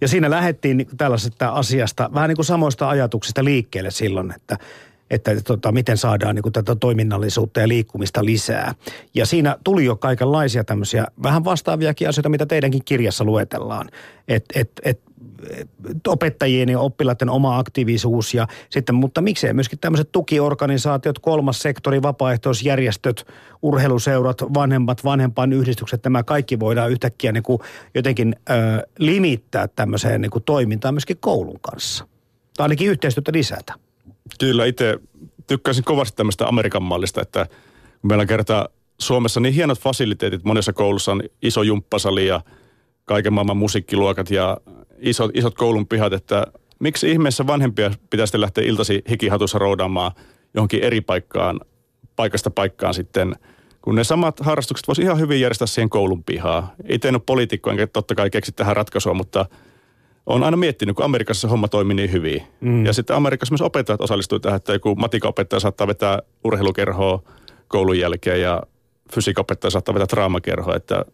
Ja 0.00 0.08
siinä 0.08 0.30
lähdettiin 0.30 0.86
tällaisesta 0.96 1.48
asiasta, 1.48 2.10
vähän 2.14 2.28
niin 2.28 2.36
kuin 2.36 2.46
samoista 2.46 2.88
ajatuksista 2.88 3.44
liikkeelle 3.44 3.90
silloin, 3.90 4.32
että 4.36 4.56
että 5.10 5.40
tota, 5.40 5.72
miten 5.72 5.96
saadaan 5.96 6.34
niin 6.34 6.42
kuin 6.42 6.52
tätä 6.52 6.76
toiminnallisuutta 6.76 7.60
ja 7.60 7.68
liikkumista 7.68 8.24
lisää. 8.24 8.74
Ja 9.14 9.26
siinä 9.26 9.56
tuli 9.64 9.84
jo 9.84 9.96
kaikenlaisia 9.96 10.64
tämmöisiä 10.64 11.06
vähän 11.22 11.44
vastaaviakin 11.44 12.08
asioita, 12.08 12.28
mitä 12.28 12.46
teidänkin 12.46 12.84
kirjassa 12.84 13.24
luetellaan. 13.24 13.88
Että 14.28 14.60
et, 14.60 14.70
et, 14.84 15.00
opettajien 16.06 16.68
ja 16.68 16.80
oppilaiden 16.80 17.30
oma 17.30 17.58
aktiivisuus 17.58 18.34
ja 18.34 18.46
sitten, 18.70 18.94
mutta 18.94 19.20
miksei 19.20 19.52
myöskin 19.52 19.78
tämmöiset 19.78 20.12
tukiorganisaatiot, 20.12 21.18
kolmas 21.18 21.62
sektori, 21.62 22.02
vapaaehtoisjärjestöt, 22.02 23.26
urheiluseurat, 23.62 24.42
vanhemmat, 24.54 25.04
vanhempain 25.04 25.52
yhdistykset, 25.52 26.04
nämä 26.04 26.22
kaikki 26.22 26.60
voidaan 26.60 26.90
yhtäkkiä 26.90 27.32
niin 27.32 27.42
kuin 27.42 27.58
jotenkin 27.94 28.36
ö, 28.50 28.52
limittää 28.98 29.68
tämmöiseen 29.68 30.20
niin 30.20 30.30
kuin 30.30 30.44
toimintaan 30.44 30.94
myöskin 30.94 31.16
koulun 31.20 31.60
kanssa. 31.60 32.06
Tai 32.56 32.64
ainakin 32.64 32.88
yhteistyötä 32.88 33.32
lisätä. 33.34 33.89
Kyllä, 34.38 34.64
itse 34.64 34.98
tykkäisin 35.46 35.84
kovasti 35.84 36.16
tämmöistä 36.16 36.48
Amerikan 36.48 36.82
mallista, 36.82 37.22
että 37.22 37.46
meillä 38.02 38.22
on 38.22 38.28
kertaa 38.28 38.68
Suomessa 39.00 39.40
niin 39.40 39.54
hienot 39.54 39.78
fasiliteetit, 39.78 40.44
monessa 40.44 40.72
koulussa 40.72 41.12
on 41.12 41.22
iso 41.42 41.62
jumppasali 41.62 42.26
ja 42.26 42.40
kaiken 43.04 43.32
maailman 43.32 43.56
musiikkiluokat 43.56 44.30
ja 44.30 44.56
isot, 44.98 45.30
isot 45.34 45.54
koulun 45.54 45.86
pihat, 45.86 46.12
että 46.12 46.46
miksi 46.78 47.10
ihmeessä 47.10 47.46
vanhempia 47.46 47.90
pitäisi 48.10 48.40
lähteä 48.40 48.64
iltasi 48.64 49.02
hikihatussa 49.10 49.58
roudaamaan 49.58 50.12
johonkin 50.54 50.82
eri 50.82 51.00
paikkaan, 51.00 51.60
paikasta 52.16 52.50
paikkaan 52.50 52.94
sitten, 52.94 53.34
kun 53.82 53.94
ne 53.94 54.04
samat 54.04 54.40
harrastukset 54.40 54.88
voisi 54.88 55.02
ihan 55.02 55.18
hyvin 55.18 55.40
järjestää 55.40 55.66
siihen 55.66 55.90
koulun 55.90 56.24
pihaa. 56.24 56.74
Itse 56.88 57.08
en 57.08 57.14
ole 57.14 57.22
poliitikko, 57.26 57.70
enkä 57.70 57.86
totta 57.86 58.14
kai 58.14 58.30
keksi 58.30 58.52
tähän 58.52 58.76
ratkaisua, 58.76 59.14
mutta– 59.14 59.46
on 60.26 60.44
aina 60.44 60.56
miettinyt, 60.56 60.96
kun 60.96 61.04
Amerikassa 61.04 61.48
homma 61.48 61.68
toimii 61.68 61.94
niin 61.94 62.12
hyvin. 62.12 62.42
Mm. 62.60 62.86
Ja 62.86 62.92
sitten 62.92 63.16
Amerikassa 63.16 63.52
myös 63.52 63.62
opettajat 63.62 64.00
osallistuivat 64.00 64.42
tähän, 64.42 64.56
että 64.56 64.72
joku 64.72 64.94
matikaopettaja 64.94 65.60
saattaa 65.60 65.86
vetää 65.86 66.18
urheilukerhoa 66.44 67.22
koulun 67.68 67.98
jälkeen 67.98 68.40
ja 68.40 68.62
fysiikaopettaja 69.14 69.70
saattaa 69.70 69.94
vetää 69.94 70.08
draamakerhoa, 70.10 70.76
että 70.76 71.04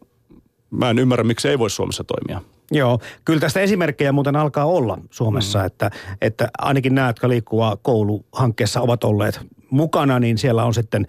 mä 0.70 0.90
en 0.90 0.98
ymmärrä, 0.98 1.24
miksi 1.24 1.48
ei 1.48 1.58
voi 1.58 1.70
Suomessa 1.70 2.04
toimia. 2.04 2.42
Joo, 2.70 3.00
kyllä 3.24 3.40
tästä 3.40 3.60
esimerkkejä 3.60 4.12
muuten 4.12 4.36
alkaa 4.36 4.64
olla 4.64 4.98
Suomessa, 5.10 5.58
mm. 5.58 5.66
että, 5.66 5.90
että 6.20 6.48
ainakin 6.58 6.94
nämä, 6.94 7.06
jotka 7.06 7.28
liikkuvaa 7.28 7.76
kouluhankkeessa 7.76 8.80
ovat 8.80 9.04
olleet 9.04 9.40
mukana, 9.70 10.18
niin 10.18 10.38
siellä 10.38 10.64
on 10.64 10.74
sitten 10.74 11.06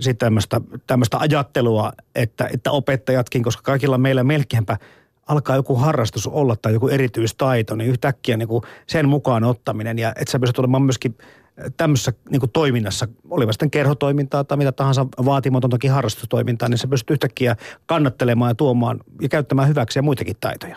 sitten 0.00 0.26
tämmöistä, 0.26 0.60
tämmöistä 0.86 1.18
ajattelua, 1.18 1.92
että, 2.14 2.48
että 2.54 2.70
opettajatkin, 2.70 3.42
koska 3.42 3.62
kaikilla 3.62 3.98
meillä 3.98 4.24
melkeinpä– 4.24 4.76
alkaa 5.30 5.56
joku 5.56 5.74
harrastus 5.74 6.26
olla 6.26 6.56
tai 6.56 6.72
joku 6.72 6.88
erityistaito, 6.88 7.76
niin 7.76 7.90
yhtäkkiä 7.90 8.36
niin 8.36 8.48
kuin 8.48 8.62
sen 8.86 9.08
mukaan 9.08 9.44
ottaminen 9.44 9.98
ja 9.98 10.08
että 10.08 10.32
sä 10.32 10.38
pystyt 10.38 10.58
olemaan 10.58 10.82
myöskin 10.82 11.18
tämmöisessä 11.76 12.12
niin 12.30 12.40
kuin 12.40 12.50
toiminnassa, 12.50 13.08
oliva 13.30 13.52
sitten 13.52 13.70
kerhotoimintaa 13.70 14.44
tai 14.44 14.56
mitä 14.56 14.72
tahansa 14.72 15.06
vaatimatontakin 15.24 15.90
harrastustoimintaa, 15.90 16.68
niin 16.68 16.78
sä 16.78 16.88
pystyt 16.88 17.10
yhtäkkiä 17.10 17.56
kannattelemaan 17.86 18.50
ja 18.50 18.54
tuomaan 18.54 19.00
ja 19.20 19.28
käyttämään 19.28 19.68
hyväksi 19.68 19.98
ja 19.98 20.02
muitakin 20.02 20.36
taitoja. 20.40 20.76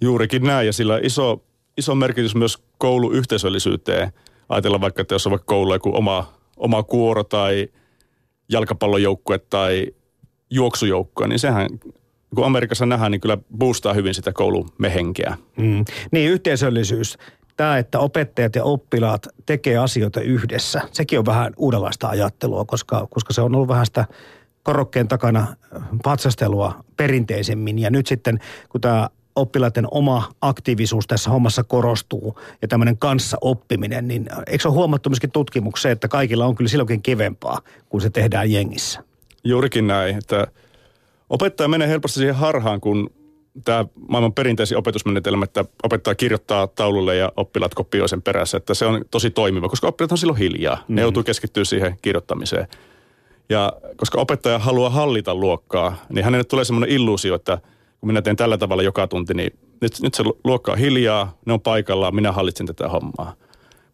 Juurikin 0.00 0.42
näin 0.42 0.66
ja 0.66 0.72
sillä 0.72 1.00
iso, 1.02 1.42
iso 1.76 1.94
merkitys 1.94 2.34
myös 2.34 2.58
kouluyhteisöllisyyteen. 2.78 4.12
Ajatellaan 4.48 4.80
vaikka, 4.80 5.02
että 5.02 5.14
jos 5.14 5.26
on 5.26 5.30
vaikka 5.30 5.46
koulu 5.46 5.72
joku 5.72 5.96
oma, 5.96 6.32
oma 6.56 6.82
kuoro 6.82 7.24
tai 7.24 7.68
jalkapallojoukkue 8.48 9.38
tai 9.38 9.86
juoksujoukkue, 10.50 11.28
niin 11.28 11.38
sehän 11.38 11.68
kun 12.34 12.46
Amerikassa 12.46 12.86
nähdään, 12.86 13.12
niin 13.12 13.20
kyllä 13.20 13.38
boostaa 13.58 13.94
hyvin 13.94 14.14
sitä 14.14 14.32
koulumehenkeä. 14.32 15.36
Mm. 15.56 15.84
Niin, 16.10 16.30
yhteisöllisyys. 16.30 17.18
Tämä, 17.56 17.78
että 17.78 17.98
opettajat 17.98 18.54
ja 18.54 18.64
oppilaat 18.64 19.28
tekee 19.46 19.78
asioita 19.78 20.20
yhdessä, 20.20 20.80
sekin 20.92 21.18
on 21.18 21.26
vähän 21.26 21.52
uudenlaista 21.56 22.08
ajattelua, 22.08 22.64
koska, 22.64 23.06
koska 23.10 23.32
se 23.32 23.40
on 23.40 23.54
ollut 23.54 23.68
vähän 23.68 23.86
sitä 23.86 24.04
korokkeen 24.62 25.08
takana 25.08 25.46
patsastelua 26.02 26.84
perinteisemmin. 26.96 27.78
Ja 27.78 27.90
nyt 27.90 28.06
sitten, 28.06 28.38
kun 28.68 28.80
tämä 28.80 29.08
oppilaiden 29.36 29.86
oma 29.90 30.32
aktiivisuus 30.40 31.06
tässä 31.06 31.30
hommassa 31.30 31.64
korostuu 31.64 32.40
ja 32.62 32.68
tämmöinen 32.68 32.98
kanssa 32.98 33.38
oppiminen, 33.40 34.08
niin 34.08 34.28
eikö 34.46 34.68
ole 34.68 34.74
huomattu 34.74 35.10
myöskin 35.10 35.30
tutkimukseen, 35.30 35.92
että 35.92 36.08
kaikilla 36.08 36.46
on 36.46 36.54
kyllä 36.54 36.68
silloinkin 36.68 37.02
kivempaa, 37.02 37.58
kun 37.88 38.00
se 38.00 38.10
tehdään 38.10 38.52
jengissä? 38.52 39.00
Juurikin 39.44 39.86
näin, 39.86 40.18
että 40.18 40.46
Opettaja 41.30 41.68
menee 41.68 41.88
helposti 41.88 42.18
siihen 42.18 42.34
harhaan, 42.34 42.80
kun 42.80 43.10
tämä 43.64 43.84
maailman 44.08 44.32
perinteisin 44.32 44.78
opetusmenetelmä, 44.78 45.44
että 45.44 45.64
opettaja 45.82 46.14
kirjoittaa 46.14 46.66
taululle 46.66 47.16
ja 47.16 47.32
oppilaat 47.36 47.74
kopioi 47.74 48.08
sen 48.08 48.22
perässä, 48.22 48.56
että 48.56 48.74
se 48.74 48.86
on 48.86 49.04
tosi 49.10 49.30
toimiva, 49.30 49.68
koska 49.68 49.86
oppilaat 49.86 50.12
on 50.12 50.18
silloin 50.18 50.38
hiljaa. 50.38 50.74
Mm-hmm. 50.74 50.94
Ne 50.94 51.02
joutuu 51.02 51.22
keskittyä 51.22 51.64
siihen 51.64 51.96
kirjoittamiseen. 52.02 52.66
Ja 53.48 53.72
koska 53.96 54.20
opettaja 54.20 54.58
haluaa 54.58 54.90
hallita 54.90 55.34
luokkaa, 55.34 55.96
niin 56.08 56.24
hänelle 56.24 56.44
tulee 56.44 56.64
semmoinen 56.64 56.90
illuusio, 56.90 57.34
että 57.34 57.58
kun 58.00 58.06
minä 58.06 58.22
teen 58.22 58.36
tällä 58.36 58.58
tavalla 58.58 58.82
joka 58.82 59.06
tunti, 59.06 59.34
niin 59.34 59.58
nyt, 59.80 59.92
nyt 60.02 60.14
se 60.14 60.22
luokka 60.44 60.72
on 60.72 60.78
hiljaa, 60.78 61.38
ne 61.46 61.52
on 61.52 61.60
paikallaan, 61.60 62.14
minä 62.14 62.32
hallitsen 62.32 62.66
tätä 62.66 62.88
hommaa. 62.88 63.34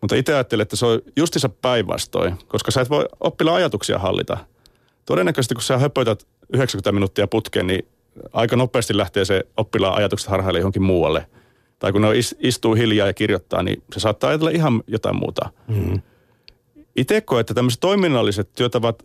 Mutta 0.00 0.16
itse 0.16 0.34
ajattelen, 0.34 0.62
että 0.62 0.76
se 0.76 0.86
on 0.86 1.00
justiinsa 1.16 1.48
päinvastoin, 1.48 2.34
koska 2.48 2.70
sä 2.70 2.80
et 2.80 2.90
voi 2.90 3.06
oppilaan 3.20 3.56
ajatuksia 3.56 3.98
hallita. 3.98 4.38
Todennäköisesti 5.08 5.54
kun 5.54 5.62
sä 5.62 5.78
höpötät 5.78 6.26
90 6.52 6.92
minuuttia 6.92 7.26
putkeen, 7.26 7.66
niin 7.66 7.86
aika 8.32 8.56
nopeasti 8.56 8.96
lähtee 8.96 9.24
se 9.24 9.44
oppilaan 9.56 9.94
ajatukset 9.94 10.30
harhaille 10.30 10.58
johonkin 10.58 10.82
muualle. 10.82 11.26
Tai 11.78 11.92
kun 11.92 12.02
ne 12.02 12.08
istuu 12.38 12.74
hiljaa 12.74 13.06
ja 13.06 13.12
kirjoittaa, 13.12 13.62
niin 13.62 13.82
se 13.92 14.00
saattaa 14.00 14.30
ajatella 14.30 14.50
ihan 14.50 14.82
jotain 14.86 15.16
muuta. 15.16 15.50
Mm-hmm. 15.68 16.02
Itse 16.96 17.20
koen, 17.20 17.40
että 17.40 17.54
tämmöiset 17.54 17.80
toiminnalliset 17.80 18.52
työtavat, 18.54 19.02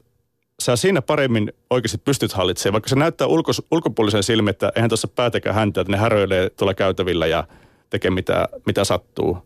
sä 0.61 0.75
siinä 0.75 1.01
paremmin 1.01 1.53
oikeasti 1.69 1.97
pystyt 1.97 2.33
hallitsemaan, 2.33 2.73
vaikka 2.73 2.89
se 2.89 2.95
näyttää 2.95 3.27
ulkos, 3.27 3.61
ulkopuolisen 3.71 4.23
silmin, 4.23 4.49
että 4.49 4.71
eihän 4.75 4.89
tuossa 4.89 5.07
päätäkään 5.07 5.55
häntä, 5.55 5.81
että 5.81 5.91
ne 5.91 5.97
häröilee 5.97 6.49
tuolla 6.49 6.73
käytävillä 6.73 7.27
ja 7.27 7.47
tekee 7.89 8.11
mitä, 8.11 8.49
mitä 8.65 8.83
sattuu. 8.83 9.37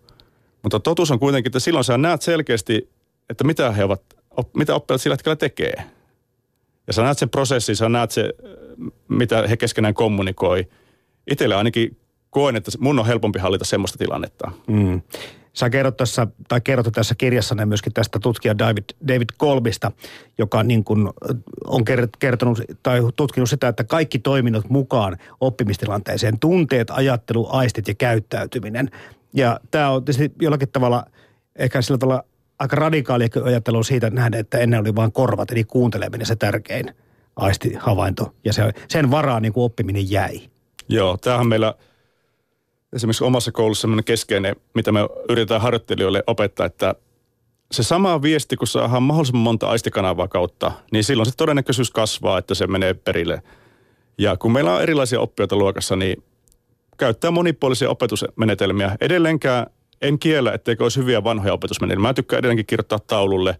Mutta 0.63 0.79
totuus 0.79 1.11
on 1.11 1.19
kuitenkin, 1.19 1.49
että 1.49 1.59
silloin 1.59 1.83
sä 1.83 1.97
näet 1.97 2.21
selkeästi, 2.21 2.89
että 3.29 3.43
mitä 3.43 3.71
he 3.71 3.83
ovat, 3.83 4.01
mitä 4.53 4.75
oppilaat 4.75 5.01
sillä 5.01 5.13
hetkellä 5.13 5.35
tekee. 5.35 5.96
Ja 6.87 6.93
sä 6.93 7.03
näet 7.03 7.17
sen 7.17 7.29
prosessin, 7.29 7.75
sä 7.75 7.89
näet 7.89 8.11
se, 8.11 8.33
mitä 9.07 9.47
he 9.47 9.57
keskenään 9.57 9.93
kommunikoi. 9.93 10.67
Itselle 11.31 11.55
ainakin 11.55 11.97
koen, 12.29 12.55
että 12.55 12.71
mun 12.79 12.99
on 12.99 13.05
helpompi 13.05 13.39
hallita 13.39 13.65
semmoista 13.65 13.97
tilannetta. 13.97 14.51
Mm. 14.67 15.01
Sä 15.53 15.69
kerrot 15.69 15.97
tässä, 15.97 16.27
tai 16.47 16.61
kerrot 16.61 16.87
tässä 16.93 17.15
kirjassanne 17.15 17.65
myöskin 17.65 17.93
tästä 17.93 18.19
tutkija 18.19 18.57
David, 18.57 18.83
David 19.07 19.29
Kolbista, 19.37 19.91
joka 20.37 20.63
niin 20.63 20.83
kuin 20.83 21.09
on 21.65 21.83
kertonut 22.19 22.61
tai 22.83 22.99
tutkinut 23.15 23.49
sitä, 23.49 23.67
että 23.67 23.83
kaikki 23.83 24.19
toiminnot 24.19 24.69
mukaan 24.69 25.17
oppimistilanteeseen, 25.41 26.39
tunteet, 26.39 26.89
ajattelu, 26.89 27.47
aistit 27.51 27.87
ja 27.87 27.93
käyttäytyminen. 27.95 28.89
Ja 29.33 29.59
tämä 29.71 29.89
on 29.89 30.05
tietysti 30.05 30.31
jollakin 30.41 30.69
tavalla, 30.69 31.05
ehkä 31.55 31.81
sillä 31.81 31.97
tavalla 31.97 32.23
aika 32.59 32.75
radikaali 32.75 33.27
ajattelu 33.43 33.83
siitä 33.83 34.09
nähdä, 34.09 34.39
että 34.39 34.57
ennen 34.57 34.79
oli 34.79 34.95
vain 34.95 35.11
korvat, 35.11 35.51
eli 35.51 35.63
kuunteleminen 35.63 36.27
se 36.27 36.35
tärkein 36.35 36.93
aisti 37.35 37.73
havainto. 37.79 38.33
Ja 38.45 38.53
se, 38.53 38.73
sen 38.87 39.11
varaan 39.11 39.41
niin 39.41 39.53
kuin 39.53 39.63
oppiminen 39.63 40.11
jäi. 40.11 40.41
Joo, 40.89 41.17
tämähän 41.17 41.47
meillä 41.47 41.73
esimerkiksi 42.93 43.23
omassa 43.23 43.51
koulussa 43.51 43.81
sellainen 43.81 44.03
keskeinen, 44.03 44.55
mitä 44.75 44.91
me 44.91 44.99
yritetään 45.29 45.61
harjoittelijoille 45.61 46.23
opettaa, 46.27 46.65
että 46.65 46.95
se 47.71 47.83
sama 47.83 48.21
viesti, 48.21 48.55
kun 48.55 48.67
saadaan 48.67 49.03
mahdollisimman 49.03 49.43
monta 49.43 49.69
aistikanavaa 49.69 50.27
kautta, 50.27 50.71
niin 50.91 51.03
silloin 51.03 51.29
se 51.29 51.35
todennäköisyys 51.37 51.91
kasvaa, 51.91 52.37
että 52.37 52.55
se 52.55 52.67
menee 52.67 52.93
perille. 52.93 53.41
Ja 54.17 54.37
kun 54.37 54.51
meillä 54.51 54.75
on 54.75 54.81
erilaisia 54.81 55.19
oppijoita 55.19 55.55
luokassa, 55.55 55.95
niin 55.95 56.23
käyttää 56.97 57.31
monipuolisia 57.31 57.89
opetusmenetelmiä. 57.89 58.97
Edelleenkään 59.01 59.67
en 60.01 60.19
kiellä, 60.19 60.53
etteikö 60.53 60.83
olisi 60.83 60.99
hyviä 60.99 61.23
vanhoja 61.23 61.53
opetusmenetelmiä. 61.53 62.09
Mä 62.09 62.13
tykkään 62.13 62.39
edelleenkin 62.39 62.65
kirjoittaa 62.65 62.99
taululle. 62.99 63.55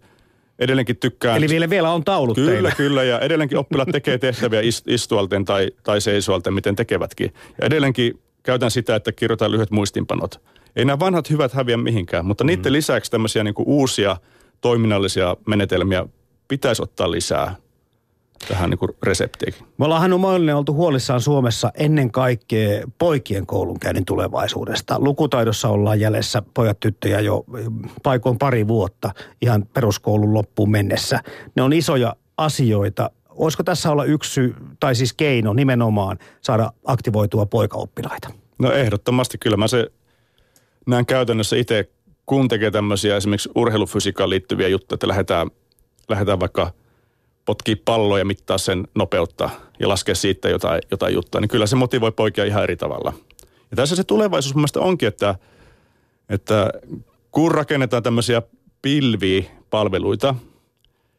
Edelleenkin 0.58 0.96
tykkään... 0.96 1.36
Eli 1.36 1.48
vielä, 1.48 1.70
vielä 1.70 1.90
on 1.90 2.04
taulut 2.04 2.34
Kyllä, 2.34 2.52
teillä. 2.52 2.70
kyllä. 2.76 3.04
Ja 3.04 3.20
edelleenkin 3.20 3.58
oppilaat 3.58 3.88
tekee 3.92 4.18
tehtäviä 4.28 4.60
istualten 4.86 5.44
tai, 5.44 5.70
tai 5.82 6.00
seisoalten, 6.00 6.54
miten 6.54 6.76
tekevätkin. 6.76 7.32
Ja 7.60 7.66
edelleenkin 7.66 8.22
käytän 8.42 8.70
sitä, 8.70 8.96
että 8.96 9.12
kirjoitan 9.12 9.52
lyhyet 9.52 9.70
muistinpanot. 9.70 10.40
Ei 10.76 10.84
nämä 10.84 10.98
vanhat 10.98 11.30
hyvät 11.30 11.52
häviä 11.52 11.76
mihinkään, 11.76 12.26
mutta 12.26 12.44
mm. 12.44 12.46
niiden 12.46 12.72
lisäksi 12.72 13.10
tämmöisiä 13.10 13.44
niin 13.44 13.54
uusia 13.58 14.16
toiminnallisia 14.60 15.36
menetelmiä 15.46 16.06
pitäisi 16.48 16.82
ottaa 16.82 17.10
lisää. 17.10 17.56
Tähän 18.48 18.70
niin 18.70 18.96
reseptiin. 19.02 19.54
Me 19.78 19.84
ollaan 19.84 20.00
Hannu 20.00 20.18
Moillinen 20.18 20.56
oltu 20.56 20.74
huolissaan 20.74 21.20
Suomessa 21.20 21.72
ennen 21.74 22.10
kaikkea 22.10 22.86
poikien 22.98 23.46
koulunkäynnin 23.46 24.04
tulevaisuudesta. 24.04 24.96
Lukutaidossa 24.98 25.68
ollaan 25.68 26.00
jäljessä 26.00 26.42
pojat 26.54 26.80
tyttöjä 26.80 27.20
jo 27.20 27.44
paikoin 28.02 28.38
pari 28.38 28.68
vuotta 28.68 29.10
ihan 29.42 29.66
peruskoulun 29.74 30.34
loppuun 30.34 30.70
mennessä. 30.70 31.20
Ne 31.54 31.62
on 31.62 31.72
isoja 31.72 32.16
asioita. 32.36 33.10
Olisiko 33.28 33.62
tässä 33.62 33.90
olla 33.90 34.04
yksi 34.04 34.40
tai 34.80 34.94
siis 34.94 35.12
keino 35.12 35.52
nimenomaan 35.52 36.18
saada 36.40 36.72
aktivoitua 36.84 37.46
poikaoppilaita? 37.46 38.30
No 38.58 38.72
ehdottomasti 38.72 39.38
kyllä 39.38 39.56
mä 39.56 39.68
se 39.68 39.86
näen 40.86 41.06
käytännössä 41.06 41.56
itse, 41.56 41.90
kun 42.26 42.48
tekee 42.48 42.70
tämmöisiä 42.70 43.16
esimerkiksi 43.16 43.50
urheilufysiikkaan 43.54 44.30
liittyviä 44.30 44.68
juttuja, 44.68 44.96
että 44.96 45.08
lähdetään, 45.08 45.50
lähdetään 46.08 46.40
vaikka 46.40 46.72
potkii 47.48 47.76
palloa 47.76 48.18
ja 48.18 48.24
mittaa 48.24 48.58
sen 48.58 48.88
nopeutta 48.94 49.50
ja 49.80 49.88
laskea 49.88 50.14
siitä 50.14 50.48
jotain, 50.48 50.80
jotain 50.90 51.14
juttua, 51.14 51.40
niin 51.40 51.48
kyllä 51.48 51.66
se 51.66 51.76
motivoi 51.76 52.12
poikia 52.12 52.44
ihan 52.44 52.62
eri 52.62 52.76
tavalla. 52.76 53.12
Ja 53.70 53.76
tässä 53.76 53.96
se 53.96 54.04
tulevaisuus 54.04 54.54
mun 54.54 54.60
mielestä 54.60 54.80
onkin, 54.80 55.08
että, 55.08 55.34
että 56.28 56.70
kun 57.30 57.52
rakennetaan 57.52 58.02
tämmöisiä 58.02 58.42
pilvipalveluita, 58.82 60.34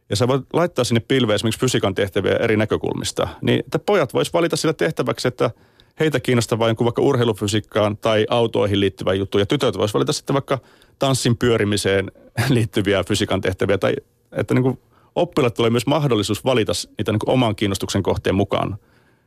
ja 0.09 0.15
sä 0.15 0.27
voit 0.27 0.41
laittaa 0.53 0.83
sinne 0.83 0.99
pilveen 1.07 1.35
esimerkiksi 1.35 1.59
fysiikan 1.59 1.95
tehtäviä 1.95 2.35
eri 2.35 2.57
näkökulmista, 2.57 3.27
niin 3.41 3.59
että 3.59 3.79
pojat 3.79 4.13
vois 4.13 4.33
valita 4.33 4.55
sillä 4.55 4.73
tehtäväksi, 4.73 5.27
että– 5.27 5.51
heitä 5.99 6.19
kiinnostaa 6.19 6.59
vain 6.59 6.75
vaikka 6.83 7.01
urheilufysiikkaan 7.01 7.97
tai 7.97 8.25
autoihin 8.29 8.79
liittyvä 8.79 9.13
juttu. 9.13 9.39
Ja 9.39 9.45
tytöt 9.45 9.77
voisivat 9.77 9.93
valita 9.93 10.13
sitten 10.13 10.33
vaikka 10.33 10.59
tanssin 10.99 11.37
pyörimiseen 11.37 12.11
liittyviä 12.49 13.03
fysiikan 13.03 13.41
tehtäviä. 13.41 13.77
Tai 13.77 13.93
että 14.31 14.53
niin 14.53 14.63
kuin 14.63 14.79
oppilaat 15.21 15.53
tulee 15.53 15.69
myös 15.69 15.87
mahdollisuus 15.87 16.45
valita 16.45 16.71
niitä 16.97 17.11
niin 17.11 17.19
oman 17.25 17.55
kiinnostuksen 17.55 18.03
kohteen 18.03 18.35
mukaan 18.35 18.77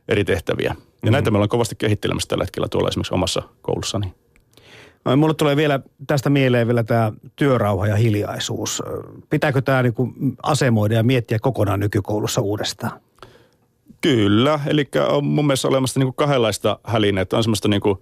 eri 0.07 0.25
tehtäviä. 0.25 0.67
Ja 0.67 0.73
mm-hmm. 0.73 1.11
näitä 1.11 1.31
me 1.31 1.37
ollaan 1.37 1.49
kovasti 1.49 1.75
kehittelemässä 1.75 2.27
tällä 2.27 2.43
hetkellä 2.43 2.67
tuolla 2.67 2.89
esimerkiksi 2.89 3.13
omassa 3.13 3.43
koulussani. 3.61 4.13
No, 5.05 5.15
mulle 5.15 5.33
tulee 5.33 5.55
vielä 5.55 5.79
tästä 6.07 6.29
mieleen 6.29 6.67
vielä 6.67 6.83
tämä 6.83 7.11
työrauha 7.35 7.87
ja 7.87 7.95
hiljaisuus. 7.95 8.83
Pitääkö 9.29 9.61
tämä 9.61 9.83
niin 9.83 9.93
asemoida 10.43 10.95
ja 10.95 11.03
miettiä 11.03 11.39
kokonaan 11.39 11.79
nykykoulussa 11.79 12.41
uudestaan? 12.41 12.99
Kyllä, 14.01 14.59
eli 14.67 14.89
on 15.09 15.25
mun 15.25 15.47
mielestä 15.47 15.67
olemassa 15.67 15.99
niin 15.99 16.07
kuin 16.07 16.15
kahdenlaista 16.15 16.79
hälinää. 16.83 17.21
Että 17.21 17.37
on 17.37 17.43
semmoista 17.43 17.67
niin 17.67 17.81
kuin 17.81 17.97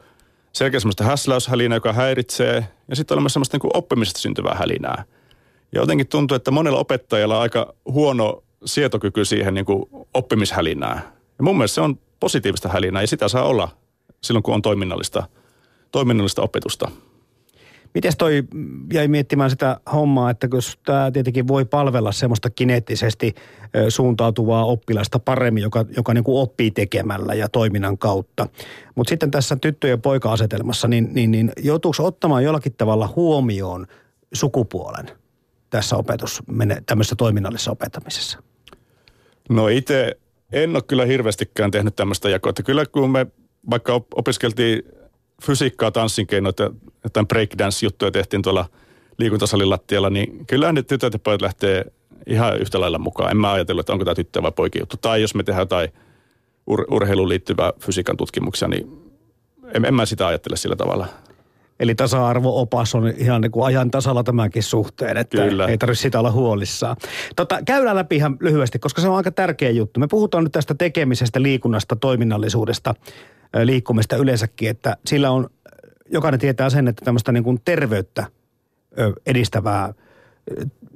selkeä 0.53 0.79
semmoista 0.79 1.03
häsläyshälinää, 1.03 1.75
joka 1.75 1.93
häiritsee, 1.93 2.67
ja 2.87 2.95
sitten 2.95 3.15
on 3.15 3.17
olemassa 3.17 3.33
semmoista 3.33 3.55
niin 3.55 3.61
kuin 3.61 3.77
oppimisesta 3.77 4.19
syntyvää 4.19 4.55
hälinää. 4.55 5.03
Ja 5.71 5.81
jotenkin 5.81 6.07
tuntuu, 6.07 6.35
että 6.35 6.51
monella 6.51 6.79
opettajalla 6.79 7.35
on 7.35 7.41
aika 7.41 7.73
huono 7.85 8.43
sietokyky 8.65 9.25
siihen 9.25 9.53
niin 9.53 9.65
kuin 9.65 9.83
oppimishälinää. 10.13 11.11
Ja 11.37 11.43
mun 11.43 11.57
mielestä 11.57 11.75
se 11.75 11.81
on 11.81 11.99
positiivista 12.19 12.69
hälinää, 12.69 13.03
ja 13.03 13.07
sitä 13.07 13.27
saa 13.27 13.43
olla 13.43 13.69
silloin, 14.21 14.43
kun 14.43 14.53
on 14.53 14.61
toiminnallista, 14.61 15.23
toiminnallista 15.91 16.41
opetusta. 16.41 16.91
Miten 17.93 18.11
toi 18.17 18.43
jäi 18.93 19.07
miettimään 19.07 19.49
sitä 19.49 19.79
hommaa, 19.93 20.29
että 20.29 20.47
jos 20.53 20.79
tämä 20.85 21.11
tietenkin 21.11 21.47
voi 21.47 21.65
palvella 21.65 22.11
semmoista 22.11 22.49
kineettisesti 22.49 23.35
suuntautuvaa 23.89 24.65
oppilasta 24.65 25.19
paremmin, 25.19 25.63
joka, 25.63 25.85
joka 25.97 26.13
niin 26.13 26.23
kuin 26.23 26.41
oppii 26.41 26.71
tekemällä 26.71 27.33
ja 27.33 27.49
toiminnan 27.49 27.97
kautta. 27.97 28.47
Mutta 28.95 29.09
sitten 29.09 29.31
tässä 29.31 29.55
tyttö- 29.55 29.87
ja 29.87 29.97
poika-asetelmassa, 29.97 30.87
niin, 30.87 31.09
niin, 31.13 31.31
niin 31.31 31.51
joutuuko 31.63 32.05
ottamaan 32.05 32.43
jollakin 32.43 32.73
tavalla 32.77 33.13
huomioon 33.15 33.87
sukupuolen 34.33 35.20
tässä 35.71 35.95
opetus, 35.95 36.43
tämmöisessä 36.85 37.15
toiminnallisessa 37.15 37.71
opettamisessa? 37.71 38.43
No 39.49 39.67
itse 39.67 40.17
en 40.51 40.75
ole 40.75 40.81
kyllä 40.81 41.05
hirveästikään 41.05 41.71
tehnyt 41.71 41.95
tämmöistä 41.95 42.29
jakoa. 42.29 42.49
Että 42.49 42.63
kyllä 42.63 42.85
kun 42.85 43.11
me 43.11 43.27
vaikka 43.69 44.01
opiskeltiin 44.15 44.83
fysiikkaa, 45.43 45.91
tanssin 45.91 46.27
keinoita, 46.27 46.71
jotain 47.03 47.27
breakdance-juttuja 47.27 48.11
tehtiin 48.11 48.41
tuolla 48.41 48.65
liikuntasalin 49.17 49.69
lattialla, 49.69 50.09
niin 50.09 50.45
kyllä 50.45 50.71
ne 50.71 50.83
tytöt 50.83 51.13
ja 51.13 51.19
pojat 51.19 51.41
lähtee 51.41 51.85
ihan 52.27 52.57
yhtä 52.57 52.79
lailla 52.79 52.99
mukaan. 52.99 53.31
En 53.31 53.37
mä 53.37 53.51
ajatellut, 53.51 53.79
että 53.79 53.93
onko 53.93 54.05
tämä 54.05 54.15
tyttö 54.15 54.41
vai 54.41 54.51
poikin 54.51 54.79
juttu. 54.79 54.97
Tai 54.97 55.21
jos 55.21 55.35
me 55.35 55.43
tehdään 55.43 55.61
jotain 55.61 55.89
ur- 56.71 56.85
urheiluun 56.91 57.29
liittyvää 57.29 57.73
fysiikan 57.79 58.17
tutkimuksia, 58.17 58.67
niin 58.67 59.13
en, 59.73 59.85
en 59.85 59.93
mä 59.93 60.05
sitä 60.05 60.27
ajattele 60.27 60.57
sillä 60.57 60.75
tavalla. 60.75 61.07
Eli 61.81 61.95
tasa-arvo-opas 61.95 62.95
on 62.95 63.13
ihan 63.17 63.41
niin 63.41 63.51
kuin 63.51 63.65
ajan 63.65 63.91
tasalla 63.91 64.23
tämänkin 64.23 64.63
suhteen, 64.63 65.17
että 65.17 65.37
Kyllä. 65.37 65.67
ei 65.67 65.77
tarvitse 65.77 66.01
sitä 66.01 66.19
olla 66.19 66.31
huolissaan. 66.31 66.97
Tota, 67.35 67.59
käydään 67.65 67.95
läpi 67.95 68.15
ihan 68.15 68.37
lyhyesti, 68.39 68.79
koska 68.79 69.01
se 69.01 69.07
on 69.07 69.15
aika 69.15 69.31
tärkeä 69.31 69.69
juttu. 69.69 69.99
Me 69.99 70.07
puhutaan 70.07 70.43
nyt 70.43 70.51
tästä 70.53 70.73
tekemisestä, 70.73 71.41
liikunnasta, 71.41 71.95
toiminnallisuudesta, 71.95 72.93
liikkumista 73.63 74.15
yleensäkin, 74.15 74.69
että 74.69 74.97
sillä 75.05 75.31
on, 75.31 75.49
jokainen 76.11 76.39
tietää 76.39 76.69
sen, 76.69 76.87
että 76.87 77.05
tämmöistä 77.05 77.31
niin 77.31 77.43
kuin 77.43 77.61
terveyttä 77.65 78.25
edistävää 79.25 79.93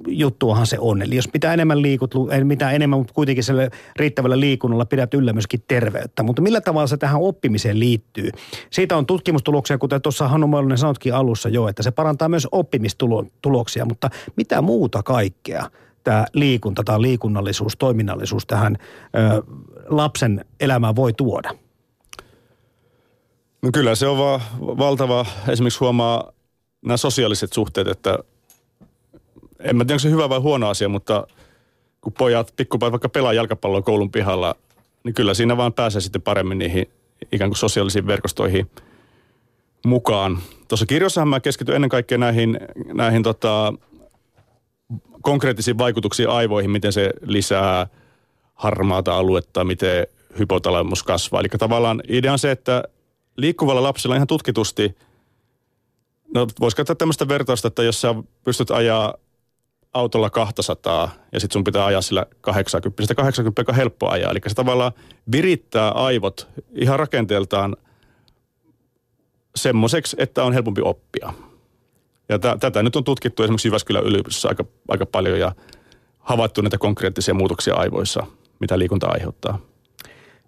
juttuahan 0.08 0.66
se 0.66 0.76
on. 0.80 1.02
Eli 1.02 1.16
jos 1.16 1.32
mitä 1.32 1.52
enemmän 1.52 1.82
liikut, 1.82 2.14
mitä 2.44 2.70
enemmän, 2.70 2.98
mutta 2.98 3.14
kuitenkin 3.14 3.44
sille 3.44 3.70
riittävällä 3.96 4.40
liikunnalla 4.40 4.84
pidät 4.86 5.14
yllä 5.14 5.32
myöskin 5.32 5.64
terveyttä. 5.68 6.22
Mutta 6.22 6.42
millä 6.42 6.60
tavalla 6.60 6.86
se 6.86 6.96
tähän 6.96 7.20
oppimiseen 7.20 7.80
liittyy? 7.80 8.30
Siitä 8.70 8.96
on 8.96 9.06
tutkimustuloksia, 9.06 9.78
kuten 9.78 10.02
tuossa 10.02 10.28
Hannu 10.28 10.46
Moilonen 10.46 10.78
sanotkin 10.78 11.14
alussa 11.14 11.48
jo, 11.48 11.68
että 11.68 11.82
se 11.82 11.90
parantaa 11.90 12.28
myös 12.28 12.48
oppimistuloksia, 12.52 13.84
mutta 13.84 14.10
mitä 14.36 14.62
muuta 14.62 15.02
kaikkea 15.02 15.70
tämä 16.04 16.26
liikunta 16.32 16.84
tai 16.84 17.02
liikunnallisuus, 17.02 17.76
toiminnallisuus 17.76 18.46
tähän 18.46 18.76
ö, 18.76 19.42
lapsen 19.88 20.44
elämään 20.60 20.96
voi 20.96 21.12
tuoda? 21.12 21.50
No 23.62 23.70
kyllä 23.72 23.94
se 23.94 24.06
on 24.06 24.18
vaan 24.18 24.40
valtava, 24.60 25.26
esimerkiksi 25.48 25.80
huomaa 25.80 26.32
nämä 26.84 26.96
sosiaaliset 26.96 27.52
suhteet, 27.52 27.88
että 27.88 28.18
en 29.60 29.76
mä 29.76 29.84
tiedä, 29.84 29.94
onko 29.94 29.98
se 29.98 30.10
hyvä 30.10 30.28
vai 30.28 30.38
huono 30.38 30.68
asia, 30.68 30.88
mutta 30.88 31.26
kun 32.00 32.12
pojat, 32.12 32.52
pikkupojat 32.56 32.92
vaikka 32.92 33.08
pelaa 33.08 33.32
jalkapalloa 33.32 33.82
koulun 33.82 34.10
pihalla, 34.10 34.54
niin 35.04 35.14
kyllä 35.14 35.34
siinä 35.34 35.56
vaan 35.56 35.72
pääsee 35.72 36.00
sitten 36.00 36.22
paremmin 36.22 36.58
niihin 36.58 36.90
ikään 37.32 37.50
kuin 37.50 37.58
sosiaalisiin 37.58 38.06
verkostoihin 38.06 38.70
mukaan. 39.86 40.38
Tuossa 40.68 40.86
kirjassahan 40.86 41.28
mä 41.28 41.40
keskityn 41.40 41.74
ennen 41.74 41.90
kaikkea 41.90 42.18
näihin, 42.18 42.60
näihin 42.92 43.22
tota, 43.22 43.72
konkreettisiin 45.22 45.78
vaikutuksiin 45.78 46.28
aivoihin, 46.28 46.70
miten 46.70 46.92
se 46.92 47.10
lisää 47.22 47.86
harmaata 48.54 49.16
aluetta, 49.16 49.64
miten 49.64 50.06
hypotalamus 50.38 51.02
kasvaa. 51.02 51.40
Eli 51.40 51.48
tavallaan 51.48 52.02
idea 52.08 52.32
on 52.32 52.38
se, 52.38 52.50
että 52.50 52.84
liikkuvalla 53.36 53.82
lapsella 53.82 54.16
ihan 54.16 54.26
tutkitusti, 54.26 54.96
no 56.34 56.46
voisi 56.60 56.76
käyttää 56.76 56.96
tämmöistä 56.96 57.28
vertausta, 57.28 57.68
että 57.68 57.82
jos 57.82 58.00
sä 58.00 58.14
pystyt 58.44 58.70
ajaa 58.70 59.14
autolla 59.96 60.30
200 60.30 61.10
ja 61.32 61.40
sitten 61.40 61.52
sun 61.52 61.64
pitää 61.64 61.84
ajaa 61.84 62.02
sillä 62.02 62.26
80. 62.40 63.02
Sitä 63.02 63.14
80 63.14 63.62
on 63.68 63.74
helppo 63.74 64.08
ajaa. 64.08 64.30
Eli 64.30 64.40
se 64.46 64.54
tavallaan 64.54 64.92
virittää 65.32 65.90
aivot 65.90 66.48
ihan 66.74 66.98
rakenteeltaan 66.98 67.76
semmoiseksi, 69.56 70.16
että 70.18 70.44
on 70.44 70.52
helpompi 70.52 70.80
oppia. 70.84 71.32
Ja 72.28 72.38
t- 72.38 72.60
tätä 72.60 72.82
nyt 72.82 72.96
on 72.96 73.04
tutkittu 73.04 73.42
esimerkiksi 73.42 73.68
Jyväskylän 73.68 74.04
yliopistossa 74.04 74.48
aika, 74.48 74.64
aika 74.88 75.06
paljon 75.06 75.38
ja 75.38 75.52
havaittu 76.18 76.60
näitä 76.60 76.78
konkreettisia 76.78 77.34
muutoksia 77.34 77.74
aivoissa, 77.74 78.26
mitä 78.60 78.78
liikunta 78.78 79.06
aiheuttaa. 79.06 79.58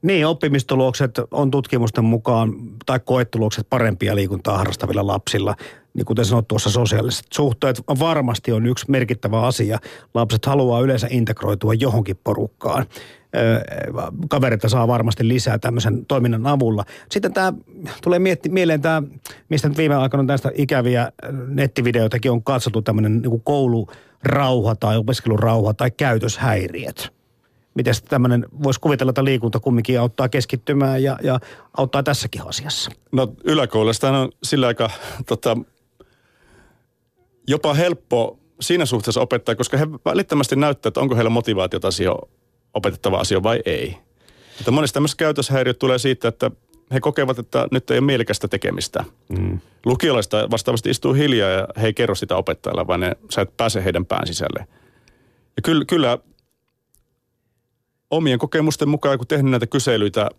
Niin, 0.02 0.26
oppimistulokset 0.26 1.10
on 1.30 1.50
tutkimusten 1.50 2.04
mukaan, 2.04 2.54
tai 2.86 3.00
koetulokset 3.04 3.66
parempia 3.70 4.14
liikuntaa 4.14 4.58
harrastavilla 4.58 5.06
lapsilla. 5.06 5.56
Niin 5.98 6.06
kuten 6.06 6.24
sanot 6.24 6.48
tuossa 6.48 6.70
sosiaaliset 6.70 7.26
suhteet 7.32 7.82
varmasti 7.98 8.52
on 8.52 8.66
yksi 8.66 8.90
merkittävä 8.90 9.42
asia. 9.42 9.78
Lapset 10.14 10.46
haluaa 10.46 10.80
yleensä 10.80 11.06
integroitua 11.10 11.74
johonkin 11.74 12.20
porukkaan. 12.24 12.86
Kavereita 14.28 14.68
saa 14.68 14.88
varmasti 14.88 15.28
lisää 15.28 15.58
tämmöisen 15.58 16.06
toiminnan 16.06 16.46
avulla. 16.46 16.84
Sitten 17.10 17.32
tämä 17.32 17.52
tulee 18.02 18.18
mietti, 18.18 18.48
mieleen 18.48 18.82
tämä, 18.82 19.02
mistä 19.48 19.68
nyt 19.68 19.78
viime 19.78 19.94
aikoina 19.94 20.26
tästä 20.26 20.50
ikäviä 20.54 21.12
nettivideoitakin 21.48 22.30
on 22.30 22.42
katsottu, 22.42 22.82
tämmöinen 22.82 23.22
niin 23.22 23.42
koulurauha 23.42 24.76
tai 24.76 24.96
opiskelurauha 24.96 25.74
tai 25.74 25.90
käytöshäiriöt 25.90 27.18
miten 27.74 27.94
tämmöinen, 28.08 28.46
voisi 28.62 28.80
kuvitella, 28.80 29.10
että 29.10 29.24
liikunta 29.24 29.60
kumminkin 29.60 30.00
auttaa 30.00 30.28
keskittymään 30.28 31.02
ja, 31.02 31.18
ja 31.22 31.40
auttaa 31.76 32.02
tässäkin 32.02 32.48
asiassa? 32.48 32.90
No 33.12 33.32
yläkoulusta 33.44 34.18
on 34.18 34.30
sillä 34.42 34.66
aika 34.66 34.90
tota, 35.26 35.56
jopa 37.48 37.74
helppo 37.74 38.38
siinä 38.60 38.86
suhteessa 38.86 39.20
opettaa, 39.20 39.54
koska 39.54 39.76
he 39.76 39.88
välittömästi 40.04 40.56
näyttää, 40.56 40.88
että 40.88 41.00
onko 41.00 41.14
heillä 41.14 41.30
motivaatiota 41.30 41.90
siihen 41.90 42.14
opetettava 42.74 43.18
asia 43.18 43.42
vai 43.42 43.60
ei. 43.64 43.96
Että 44.58 44.70
monesti 44.70 44.94
tämmöiset 44.94 45.18
käytöshäiriöt 45.18 45.78
tulee 45.78 45.98
siitä, 45.98 46.28
että 46.28 46.50
he 46.92 47.00
kokevat, 47.00 47.38
että 47.38 47.68
nyt 47.70 47.90
ei 47.90 47.98
ole 47.98 48.06
mielekästä 48.06 48.48
tekemistä. 48.48 49.04
Mm. 49.28 49.60
Lukiolaista 49.84 50.50
vastaavasti 50.50 50.90
istuu 50.90 51.12
hiljaa 51.12 51.50
ja 51.50 51.68
he 51.82 51.86
ei 51.86 51.94
kerro 51.94 52.14
sitä 52.14 52.36
opettajalle, 52.36 52.86
vaan 52.86 53.00
ne, 53.00 53.16
sä 53.30 53.40
et 53.40 53.56
pääse 53.56 53.84
heidän 53.84 54.06
pään 54.06 54.26
sisälle. 54.26 54.66
Ja 55.56 55.62
kyllä, 55.62 55.84
kyllä 55.84 56.18
omien 58.10 58.38
kokemusten 58.38 58.88
mukaan, 58.88 59.18
kun 59.18 59.26
tehnyt 59.26 59.50
näitä 59.50 59.66
kyselyitä 59.66 60.30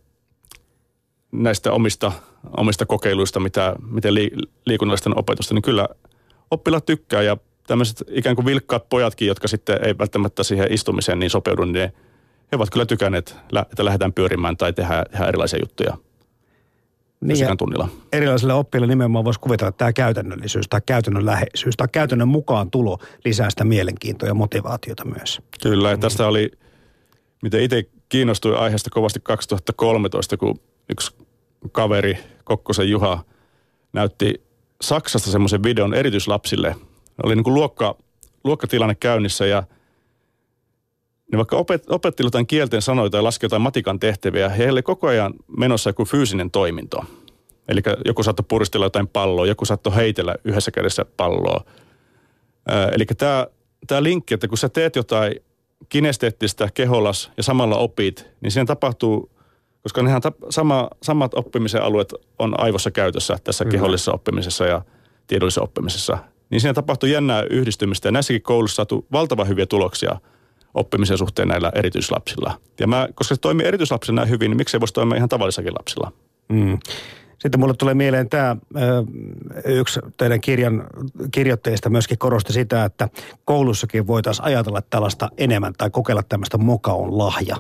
näistä 1.32 1.72
omista, 1.72 2.12
omista 2.58 2.86
kokeiluista, 2.86 3.40
mitä, 3.40 3.76
miten 3.92 4.14
li, 4.14 4.32
liikunnallisten 4.66 5.18
opetusta, 5.18 5.54
niin 5.54 5.62
kyllä 5.62 5.88
oppilaat 6.52 6.86
tykkää 6.86 7.22
ja 7.22 7.38
tämmöiset 7.68 8.04
ikään 8.10 8.36
kuin 8.36 8.46
vilkkaat 8.46 8.90
pojatkin, 8.90 9.28
jotka 9.28 9.48
sitten 9.48 9.80
ei 9.86 9.98
välttämättä 9.98 10.44
siihen 10.44 10.74
istumiseen 10.74 11.20
niin 11.20 11.30
sopeudu, 11.30 11.66
niin 11.66 11.94
he 12.52 12.56
ovat 12.56 12.70
kyllä 12.70 12.86
tykänneet, 12.86 13.36
että 13.72 13.86
lähdetään 13.86 14.14
pyörimään 14.14 14.58
tai 14.58 14.74
tehdään, 14.74 15.06
tehdään 15.12 15.30
erilaisia 15.30 15.60
juttuja 15.60 15.98
niin 17.22 17.58
tunnilla. 17.58 17.90
Erilaisille 18.14 18.54
oppilaille 18.54 18.92
nimenomaan 18.92 19.26
voisi 19.26 19.40
kuvitella, 19.40 19.70
että 19.70 19.78
tämä 19.78 19.94
käytännöllisyys 19.94 20.68
tai 20.70 20.82
käytännön 20.86 21.26
läheisyys 21.26 21.78
tai 21.78 21.88
käytännön 21.92 22.28
mukaan 22.28 22.72
tulo 22.72 22.98
lisää 23.26 23.50
sitä 23.50 23.64
mielenkiintoa 23.64 24.30
ja 24.30 24.34
motivaatiota 24.34 25.06
myös. 25.06 25.42
Kyllä, 25.64 25.90
ja 25.90 25.98
tästä 25.98 26.28
oli, 26.28 26.52
miten 27.42 27.62
itse 27.62 27.84
kiinnostuin 28.10 28.58
aiheesta 28.58 28.90
kovasti 28.90 29.20
2013, 29.24 30.38
kun 30.38 30.60
yksi 30.90 31.16
kaveri, 31.72 32.18
Kokkosen 32.44 32.90
Juha, 32.90 33.24
näytti 33.94 34.49
Saksasta 34.82 35.32
semmoisen 35.32 35.64
videon 35.64 35.94
erityislapsille. 35.94 36.76
Oli 37.24 37.36
niin 37.36 37.44
kuin 37.44 37.54
luokka, 37.54 37.96
luokkatilanne 38.44 38.96
käynnissä 38.96 39.46
ja 39.46 39.64
ne 41.32 41.38
vaikka 41.38 41.58
opet, 41.58 41.84
opetteli 41.90 42.28
jotain 42.28 42.48
kielten 42.48 42.82
sanoita 42.82 43.18
ja 43.18 43.24
laski 43.24 43.46
jotain 43.46 43.62
matikan 43.62 44.00
tehtäviä, 44.00 44.50
heillä 44.50 44.72
oli 44.72 44.82
koko 44.82 45.08
ajan 45.08 45.34
menossa 45.58 45.90
joku 45.90 46.06
fyysinen 46.06 46.52
toiminto. 46.52 47.06
Eli 47.68 47.82
joku 48.06 48.24
saattoi 48.24 48.46
puristella 48.48 48.86
jotain 48.86 49.08
palloa, 49.08 49.46
joku 49.46 49.66
saattoi 49.66 49.96
heitellä 49.96 50.36
yhdessä 50.44 50.72
kädessä 50.72 51.06
palloa. 51.18 51.66
Eli 52.96 53.06
tämä, 53.06 53.48
tämä 53.88 54.04
linkki, 54.04 54.34
että 54.34 54.48
kun 54.48 54.58
sä 54.58 54.70
teet 54.70 54.96
jotain 54.96 55.36
kinesteettistä 55.90 56.70
keholas 56.74 57.32
ja 57.38 57.44
samalla 57.44 57.78
opit, 57.78 58.28
niin 58.42 58.52
siinä 58.52 58.66
tapahtuu, 58.66 59.32
koska 59.84 60.04
nehän 60.04 60.22
sama, 60.50 60.90
samat 61.04 61.34
oppimisen 61.34 61.84
alueet 61.84 62.14
on 62.40 62.60
aivossa 62.60 62.92
käytössä 62.92 63.38
tässä 63.44 63.64
mm. 63.64 63.72
kehollisessa 63.72 64.14
oppimisessa 64.14 64.66
ja 64.66 64.82
tiedollisessa 65.28 65.62
oppimisessa, 65.62 66.18
niin 66.50 66.62
siinä 66.62 66.74
tapahtuu 66.74 67.10
jännää 67.10 67.44
yhdistymistä 67.50 68.08
ja 68.08 68.12
näissäkin 68.12 68.42
koulussa 68.42 68.76
saatu 68.76 69.06
valtavan 69.12 69.48
hyviä 69.48 69.66
tuloksia 69.66 70.20
oppimisen 70.74 71.18
suhteen 71.18 71.48
näillä 71.48 71.72
erityislapsilla. 71.76 72.60
Ja 72.80 72.88
mä, 72.88 73.08
koska 73.16 73.36
se 73.36 73.42
toimii 73.42 73.68
erityislapsilla 73.68 74.22
näin 74.22 74.30
hyvin, 74.30 74.52
niin 74.52 74.58
miksei 74.58 74.80
voisi 74.80 74.94
toimia 74.94 75.18
ihan 75.18 75.30
tavallisakin 75.30 75.74
lapsilla? 75.74 76.12
Mm. 76.50 76.80
Sitten 77.40 77.60
mulle 77.60 77.74
tulee 77.74 77.94
mieleen 77.94 78.30
tämä, 78.30 78.56
yksi 79.66 80.00
teidän 80.18 80.42
kirjan 80.42 80.88
kirjoitteista 81.32 81.90
myöskin 81.90 82.18
korosti 82.18 82.54
sitä, 82.54 82.86
että 82.86 83.10
koulussakin 83.46 84.08
voitaisiin 84.08 84.46
ajatella 84.46 84.82
tällaista 84.82 85.30
enemmän 85.38 85.74
tai 85.78 85.90
kokeilla 85.90 86.24
tämmöistä 86.24 86.58
mokaon 86.58 87.18
lahja 87.18 87.56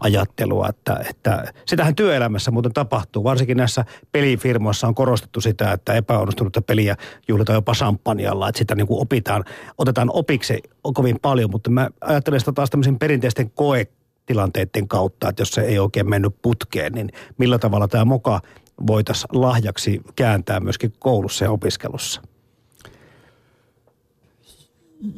ajattelua, 0.00 0.68
että, 0.68 1.00
että 1.10 1.52
sitähän 1.66 1.94
työelämässä 1.94 2.50
muuten 2.50 2.72
tapahtuu. 2.72 3.24
Varsinkin 3.24 3.56
näissä 3.56 3.84
pelifirmoissa 4.12 4.86
on 4.86 4.94
korostettu 4.94 5.40
sitä, 5.40 5.72
että 5.72 5.94
epäonnistunutta 5.94 6.62
peliä 6.62 6.96
juhlitaan 7.28 7.54
jopa 7.54 7.74
sampanjalla, 7.74 8.48
että 8.48 8.58
sitä 8.58 8.74
niin 8.74 8.86
kuin 8.86 9.02
opitaan, 9.02 9.44
otetaan 9.78 10.10
opiksi 10.12 10.62
kovin 10.94 11.18
paljon, 11.22 11.50
mutta 11.50 11.70
mä 11.70 11.88
ajattelen 12.00 12.40
sitä 12.40 12.52
taas 12.52 12.70
tämmöisen 12.70 12.98
perinteisten 12.98 13.50
koe 13.50 13.86
tilanteiden 14.26 14.88
kautta, 14.88 15.28
että 15.28 15.42
jos 15.42 15.50
se 15.50 15.60
ei 15.60 15.78
oikein 15.78 16.10
mennyt 16.10 16.34
putkeen, 16.42 16.92
niin 16.92 17.08
millä 17.38 17.58
tavalla 17.58 17.88
tämä 17.88 18.04
moka 18.04 18.40
voitaisiin 18.86 19.40
lahjaksi 19.40 20.00
kääntää 20.16 20.60
myöskin 20.60 20.92
koulussa 20.98 21.44
ja 21.44 21.50
opiskelussa? 21.50 22.22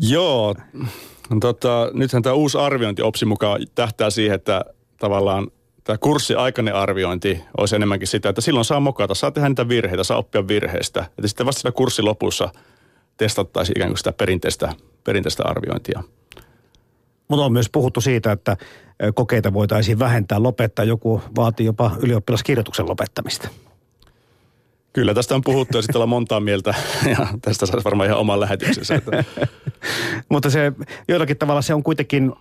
Joo, 0.00 0.54
tota, 1.40 1.90
nythän 1.94 2.22
tämä 2.22 2.34
uusi 2.34 2.58
arviointi 2.58 3.02
OPSI 3.02 3.24
mukaan 3.24 3.60
tähtää 3.74 4.10
siihen, 4.10 4.34
että 4.34 4.64
tavallaan 4.98 5.50
tämä 5.84 5.98
kurssiaikainen 5.98 6.74
arviointi 6.74 7.42
olisi 7.58 7.76
enemmänkin 7.76 8.08
sitä, 8.08 8.28
että 8.28 8.40
silloin 8.40 8.64
saa 8.64 8.80
mokata, 8.80 9.14
saa 9.14 9.30
tehdä 9.30 9.48
niitä 9.48 9.68
virheitä, 9.68 10.04
saa 10.04 10.18
oppia 10.18 10.48
virheistä. 10.48 11.00
Että 11.18 11.28
sitten 11.28 11.46
vasta 11.46 11.60
siinä 11.60 11.72
kurssin 11.72 12.04
lopussa 12.04 12.48
testattaisiin 13.16 13.78
ikään 13.78 13.90
kuin 13.90 13.98
sitä 13.98 14.12
perinteistä, 14.12 14.72
perinteistä 15.04 15.42
arviointia. 15.46 16.02
Mutta 17.28 17.44
on 17.44 17.52
myös 17.52 17.70
puhuttu 17.70 18.00
siitä, 18.00 18.32
että 18.32 18.56
kokeita 19.14 19.52
voitaisiin 19.52 19.98
vähentää, 19.98 20.42
lopettaa. 20.42 20.84
Joku 20.84 21.22
vaatii 21.36 21.66
jopa 21.66 21.90
ylioppilaskirjoituksen 22.00 22.88
lopettamista. 22.88 23.48
Kyllä, 24.96 25.14
tästä 25.14 25.34
on 25.34 25.42
puhuttu 25.42 25.78
ja 25.78 25.82
sitten 25.82 25.96
ollaan 25.96 26.08
montaa 26.08 26.40
mieltä 26.40 26.74
ja 27.18 27.26
tästä 27.42 27.66
saisi 27.66 27.84
varmaan 27.84 28.06
ihan 28.06 28.18
oman 28.18 28.40
lähetyksensä. 28.40 29.02
Mutta 30.30 30.50
se 30.50 30.72
jollakin 31.08 31.38
tavalla 31.38 31.62
se 31.62 31.74
on 31.74 31.82
kuitenkin, 31.82 32.32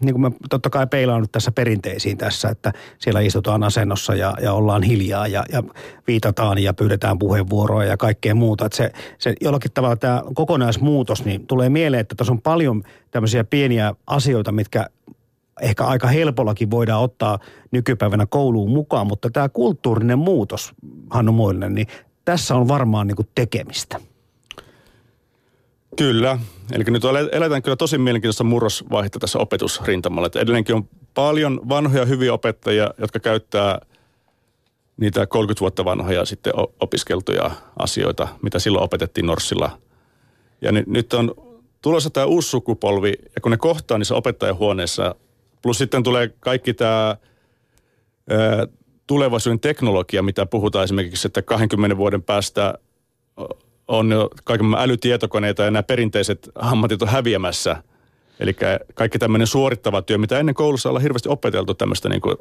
niin 0.00 0.14
kuin 0.14 0.20
mä 0.20 0.30
totta 0.50 0.70
kai 0.70 0.86
peilaan 0.86 1.26
tässä 1.32 1.52
perinteisiin 1.52 2.18
tässä, 2.18 2.48
että 2.48 2.72
siellä 2.98 3.20
istutaan 3.20 3.62
asennossa 3.62 4.14
ja, 4.14 4.34
ja 4.42 4.52
ollaan 4.52 4.82
hiljaa 4.82 5.26
ja, 5.26 5.44
ja 5.52 5.62
viitataan 6.06 6.58
ja 6.58 6.74
pyydetään 6.74 7.18
puheenvuoroa 7.18 7.84
ja 7.84 7.96
kaikkea 7.96 8.34
muuta. 8.34 8.66
Että 8.66 8.76
se, 8.76 8.92
se 9.18 9.34
jollakin 9.40 9.72
tavalla 9.72 9.96
tämä 9.96 10.22
kokonaismuutos, 10.34 11.24
niin 11.24 11.46
tulee 11.46 11.68
mieleen, 11.68 12.00
että 12.00 12.14
tässä 12.14 12.32
on 12.32 12.42
paljon 12.42 12.82
tämmöisiä 13.10 13.44
pieniä 13.44 13.94
asioita, 14.06 14.52
mitkä 14.52 14.86
ehkä 15.62 15.84
aika 15.84 16.08
helpollakin 16.08 16.70
voidaan 16.70 17.02
ottaa 17.02 17.38
nykypäivänä 17.70 18.26
kouluun 18.26 18.70
mukaan, 18.70 19.06
mutta 19.06 19.30
tämä 19.30 19.48
kulttuurinen 19.48 20.18
muutos, 20.18 20.72
Hannu 21.10 21.32
Moillinen, 21.32 21.74
niin 21.74 21.86
tässä 22.24 22.54
on 22.54 22.68
varmaan 22.68 23.06
niin 23.06 23.28
tekemistä. 23.34 24.00
Kyllä. 25.96 26.38
Eli 26.72 26.84
nyt 26.84 27.02
eletään 27.32 27.62
kyllä 27.62 27.76
tosi 27.76 27.98
mielenkiintoista 27.98 28.44
murrosvaihetta 28.44 29.18
tässä 29.18 29.38
opetusrintamalla. 29.38 30.26
Että 30.26 30.40
edelleenkin 30.40 30.74
on 30.74 30.88
paljon 31.14 31.60
vanhoja 31.68 32.04
hyviä 32.04 32.32
opettajia, 32.32 32.90
jotka 32.98 33.20
käyttää 33.20 33.78
niitä 34.96 35.26
30 35.26 35.60
vuotta 35.60 35.84
vanhoja 35.84 36.24
sitten 36.24 36.52
opiskeltuja 36.80 37.50
asioita, 37.78 38.28
mitä 38.42 38.58
silloin 38.58 38.84
opetettiin 38.84 39.26
Norssilla. 39.26 39.78
Ja 40.60 40.72
nyt 40.72 41.12
on 41.12 41.34
tulossa 41.82 42.10
tämä 42.10 42.26
uusi 42.26 42.48
sukupolvi, 42.48 43.12
ja 43.34 43.40
kun 43.40 43.50
ne 43.50 43.56
kohtaa 43.56 43.98
niissä 43.98 44.14
opettajahuoneissa 44.14 45.14
Plus 45.62 45.78
sitten 45.78 46.02
tulee 46.02 46.30
kaikki 46.40 46.74
tämä 46.74 47.16
tulevaisuuden 49.06 49.60
teknologia, 49.60 50.22
mitä 50.22 50.46
puhutaan 50.46 50.84
esimerkiksi, 50.84 51.28
että 51.28 51.42
20 51.42 51.96
vuoden 51.96 52.22
päästä 52.22 52.74
on 53.88 54.10
jo 54.10 54.30
kaiken 54.44 54.74
älytietokoneita 54.78 55.62
ja 55.62 55.70
nämä 55.70 55.82
perinteiset 55.82 56.50
ammatit 56.54 57.02
on 57.02 57.08
häviämässä. 57.08 57.82
Eli 58.40 58.56
kaikki 58.94 59.18
tämmöinen 59.18 59.46
suorittava 59.46 60.02
työ, 60.02 60.18
mitä 60.18 60.38
ennen 60.38 60.54
koulussa 60.54 60.88
ollaan 60.88 61.02
hirveästi 61.02 61.28
opeteltu 61.28 61.74
tämmöistä 61.74 62.08
niin 62.08 62.20
kuin 62.20 62.36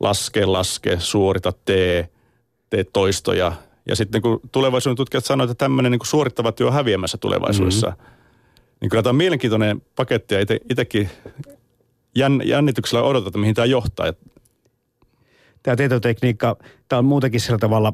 laske, 0.00 0.46
laske, 0.46 0.96
suorita, 1.00 1.52
tee, 1.64 2.08
tee 2.70 2.84
toistoja. 2.84 3.52
Ja 3.88 3.96
sitten 3.96 4.22
kun 4.22 4.40
tulevaisuuden 4.52 4.96
tutkijat 4.96 5.24
sanoivat, 5.24 5.50
että 5.50 5.64
tämmöinen 5.64 5.92
niin 5.92 5.98
kuin 5.98 6.06
suorittava 6.06 6.52
työ 6.52 6.66
on 6.66 6.72
häviämässä 6.72 7.18
tulevaisuudessa, 7.18 7.86
mm-hmm. 7.86 8.14
niin 8.80 8.90
kyllä 8.90 9.02
tämä 9.02 9.10
on 9.10 9.16
mielenkiintoinen 9.16 9.82
paketti 9.96 10.34
ja 10.34 10.40
itsekin 10.70 11.10
jänn, 12.16 12.42
jännityksellä 12.44 13.04
odotetaan, 13.04 13.40
mihin 13.40 13.54
tämä 13.54 13.66
johtaa. 13.66 14.12
Tämä 15.62 15.76
tietotekniikka, 15.76 16.56
tämä 16.88 16.98
on 16.98 17.04
muutenkin 17.04 17.40
sillä 17.40 17.58
tavalla 17.58 17.92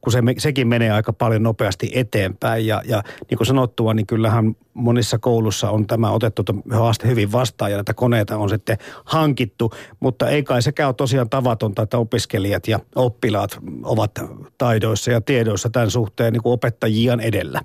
kun 0.00 0.12
se, 0.12 0.22
sekin 0.38 0.68
menee 0.68 0.90
aika 0.90 1.12
paljon 1.12 1.42
nopeasti 1.42 1.90
eteenpäin. 1.94 2.66
Ja, 2.66 2.82
ja 2.84 3.02
niin 3.30 3.38
kuin 3.38 3.46
sanottua, 3.46 3.94
niin 3.94 4.06
kyllähän 4.06 4.56
monissa 4.74 5.18
koulussa 5.18 5.70
on 5.70 5.86
tämä 5.86 6.10
otettu 6.10 6.42
haaste 6.70 7.08
hyvin 7.08 7.32
vastaan 7.32 7.70
ja 7.70 7.76
näitä 7.76 7.94
koneita 7.94 8.36
on 8.36 8.48
sitten 8.48 8.78
hankittu. 9.04 9.72
Mutta 10.00 10.28
ei 10.28 10.42
kai 10.42 10.62
sekään 10.62 10.88
ole 10.88 10.94
tosiaan 10.94 11.30
tavatonta, 11.30 11.82
että 11.82 11.98
opiskelijat 11.98 12.68
ja 12.68 12.80
oppilaat 12.94 13.58
ovat 13.82 14.10
taidoissa 14.58 15.10
ja 15.10 15.20
tiedoissa 15.20 15.70
tämän 15.70 15.90
suhteen 15.90 16.32
niin 16.32 16.42
kuin 16.42 16.52
opettajien 16.52 17.20
edellä. 17.20 17.60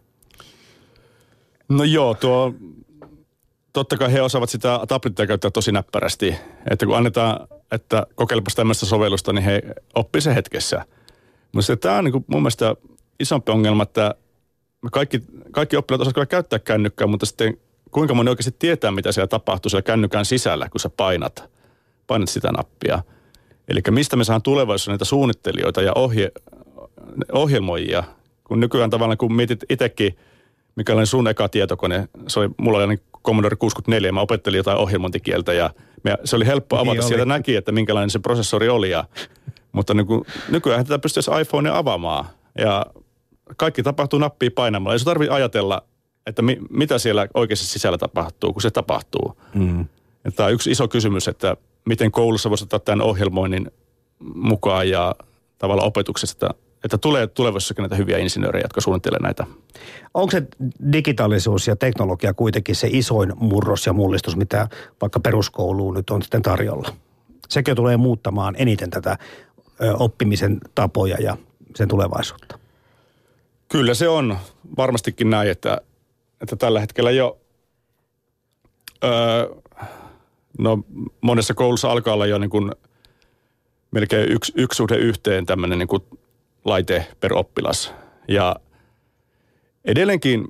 No 1.70 1.84
joo, 1.84 2.14
tuo 2.14 2.54
totta 3.78 3.98
kai 3.98 4.14
he 4.14 4.22
osaavat 4.22 4.50
sitä 4.50 4.80
tablettia 4.88 5.28
käyttää 5.28 5.52
tosi 5.52 5.72
näppärästi. 5.72 6.36
Että 6.72 6.86
kun 6.86 6.98
annetaan, 6.98 7.48
että 7.72 8.06
kokeilepas 8.16 8.56
tämmöistä 8.56 8.86
sovellusta, 8.86 9.34
niin 9.34 9.44
he 9.44 9.62
oppii 9.96 10.22
se 10.22 10.36
hetkessä. 10.36 10.86
Mutta 11.52 11.78
tämä 11.78 11.98
on 11.98 12.04
niin 12.04 12.12
kuin 12.12 12.26
mun 12.28 12.42
mielestä 12.42 12.76
isompi 13.20 13.52
ongelma, 13.52 13.84
että 13.84 14.16
kaikki, 14.92 15.24
kaikki 15.52 15.78
oppilaat 15.78 16.02
osaavat 16.02 16.14
kyllä 16.14 16.26
käyttää 16.26 16.60
kännykkää, 16.60 17.08
mutta 17.08 17.26
sitten 17.26 17.58
kuinka 17.92 18.14
moni 18.14 18.30
oikeasti 18.30 18.56
tietää, 18.60 18.92
mitä 18.92 19.12
siellä 19.12 19.28
tapahtuu 19.28 19.70
siellä 19.70 19.82
kännykän 19.82 20.26
sisällä, 20.26 20.70
kun 20.70 20.80
sä 20.80 20.90
painat, 20.90 21.50
painat 22.08 22.30
sitä 22.30 22.52
nappia. 22.52 23.04
Eli 23.68 23.80
mistä 23.90 24.16
me 24.16 24.24
saan 24.24 24.42
tulevaisuudessa 24.42 24.92
niitä 24.92 25.06
suunnittelijoita 25.06 25.82
ja 25.82 25.92
ohje, 25.96 26.32
ohjelmoijia, 27.32 28.04
kun 28.44 28.60
nykyään 28.60 28.90
tavallaan 28.90 29.18
kun 29.18 29.34
mietit 29.34 29.64
itsekin, 29.70 30.18
mikä 30.78 30.94
oli 30.94 31.06
sun 31.06 31.28
eka 31.28 31.50
tietokone, 31.50 32.08
se 32.28 32.40
oli, 32.40 32.50
mulla 32.58 32.78
oli 32.78 33.00
Commodore 33.26 33.56
64 33.56 34.08
ja 34.08 34.14
mä 34.14 34.22
opettelin 34.22 34.58
jotain 34.58 34.78
ohjelmointikieltä 34.78 35.54
ja 35.54 35.70
me, 36.04 36.18
se 36.24 36.36
oli 36.36 36.46
helppo 36.46 36.76
niin 36.76 36.88
avata. 36.88 37.00
Niin 37.00 37.08
Sieltä 37.08 37.26
näki, 37.26 37.56
että 37.56 37.72
minkälainen 37.72 38.10
se 38.10 38.20
prosessori 38.20 38.70
oli. 38.70 38.90
Ja, 38.90 39.04
mutta 39.72 39.94
niin 39.94 40.08
kuin, 40.08 40.26
nykyään 40.50 40.86
tätä 40.86 41.00
pystyisi 41.00 41.32
iPhone 41.42 41.70
avaamaan 41.70 42.26
ja 42.58 42.86
kaikki 43.58 43.84
tapahtuu 43.84 44.20
nappia 44.20 44.50
painamalla. 44.56 44.94
Ei 44.94 45.00
se 45.00 45.06
tarvitse 45.06 45.34
ajatella, 45.34 45.84
että 46.26 46.42
mi, 46.42 46.58
mitä 46.70 46.98
siellä 46.98 47.28
oikeasti 47.34 47.66
sisällä 47.66 47.98
tapahtuu, 47.98 48.54
kun 48.54 48.62
se 48.62 48.72
tapahtuu. 48.72 49.38
Mm. 49.54 49.86
Tämä 50.36 50.48
on 50.48 50.54
yksi 50.54 50.72
iso 50.72 50.88
kysymys, 50.88 51.28
että 51.28 51.58
miten 51.86 52.12
koulussa 52.12 52.50
voisi 52.50 52.64
ottaa 52.64 52.80
tämän 52.80 53.02
ohjelmoinnin 53.02 53.72
mukaan 54.36 54.90
ja 54.90 55.16
tavallaan 55.58 55.88
opetuksesta, 55.88 56.50
että 56.84 56.98
tulee 56.98 57.28
tulevaisuudessakin 57.28 57.84
näitä 57.84 57.96
hyviä 57.96 58.18
insinöörejä, 58.18 58.64
jotka 58.64 58.82
suunnittelee 58.82 59.20
näitä. 59.20 59.46
Onko 60.14 60.32
se 60.32 60.44
digitaalisuus 60.92 61.68
ja 61.68 61.76
teknologia 61.76 62.34
kuitenkin 62.34 62.76
se 62.76 62.88
isoin 62.92 63.34
murros 63.36 63.86
ja 63.86 63.94
mullistus, 63.94 64.36
mitä 64.36 64.68
vaikka 65.02 65.20
peruskouluun 65.20 65.94
nyt 65.94 66.10
on 66.10 66.22
sitten 66.22 66.42
tarjolla? 66.42 66.94
Sekin 67.50 67.76
tulee 67.76 67.98
muuttamaan 67.98 68.56
eniten 68.58 68.90
tätä 68.90 69.18
oppimisen 70.00 70.58
tapoja 70.76 71.18
ja 71.20 71.38
sen 71.76 71.88
tulevaisuutta. 71.88 72.60
Kyllä 73.70 73.94
se 73.94 74.10
on 74.10 74.38
varmastikin 74.78 75.30
näin, 75.30 75.52
että, 75.52 75.82
että 76.42 76.56
tällä 76.56 76.80
hetkellä 76.80 77.12
jo 77.12 77.38
öö, 79.04 79.56
no 80.60 80.84
monessa 81.22 81.54
koulussa 81.54 81.92
alkaa 81.92 82.14
olla 82.14 82.26
jo 82.26 82.38
niin 82.38 82.50
kuin 82.50 82.72
melkein 83.92 84.32
yksi, 84.32 84.54
yksi 84.56 84.78
suhde 84.78 84.98
yhteen 84.98 85.46
tämmöinen 85.46 85.80
niin 85.80 85.88
kuin 85.88 86.04
laite 86.68 87.06
per 87.20 87.34
oppilas. 87.34 87.94
Ja 88.28 88.56
edelleenkin 89.86 90.46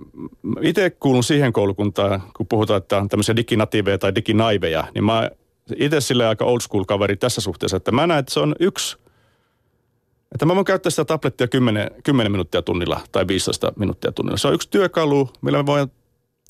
itse 0.61 0.89
kuulun 0.89 1.23
siihen 1.23 1.53
koulukuntaan, 1.53 2.23
kun 2.37 2.47
puhutaan, 2.47 2.77
että 2.77 2.97
on 2.97 3.09
tämmöisiä 3.09 3.35
diginatiiveja 3.35 3.97
tai 3.97 4.15
diginaiveja, 4.15 4.87
niin 4.93 5.03
mä 5.03 5.29
itse 5.75 6.01
sille 6.01 6.27
aika 6.27 6.45
old 6.45 6.59
school 6.59 6.83
kaveri 6.83 7.17
tässä 7.17 7.41
suhteessa, 7.41 7.77
että 7.77 7.91
mä 7.91 8.07
näen, 8.07 8.19
että 8.19 8.33
se 8.33 8.39
on 8.39 8.55
yksi, 8.59 8.97
että 10.31 10.45
mä 10.45 10.55
voin 10.55 10.65
käyttää 10.65 10.89
sitä 10.89 11.05
tablettia 11.05 11.47
10, 11.47 11.91
10 12.03 12.31
minuuttia 12.31 12.61
tunnilla 12.61 13.01
tai 13.11 13.27
15 13.27 13.73
minuuttia 13.75 14.11
tunnilla. 14.11 14.37
Se 14.37 14.47
on 14.47 14.53
yksi 14.53 14.69
työkalu, 14.69 15.29
millä 15.41 15.57
me 15.57 15.65
voin 15.65 15.91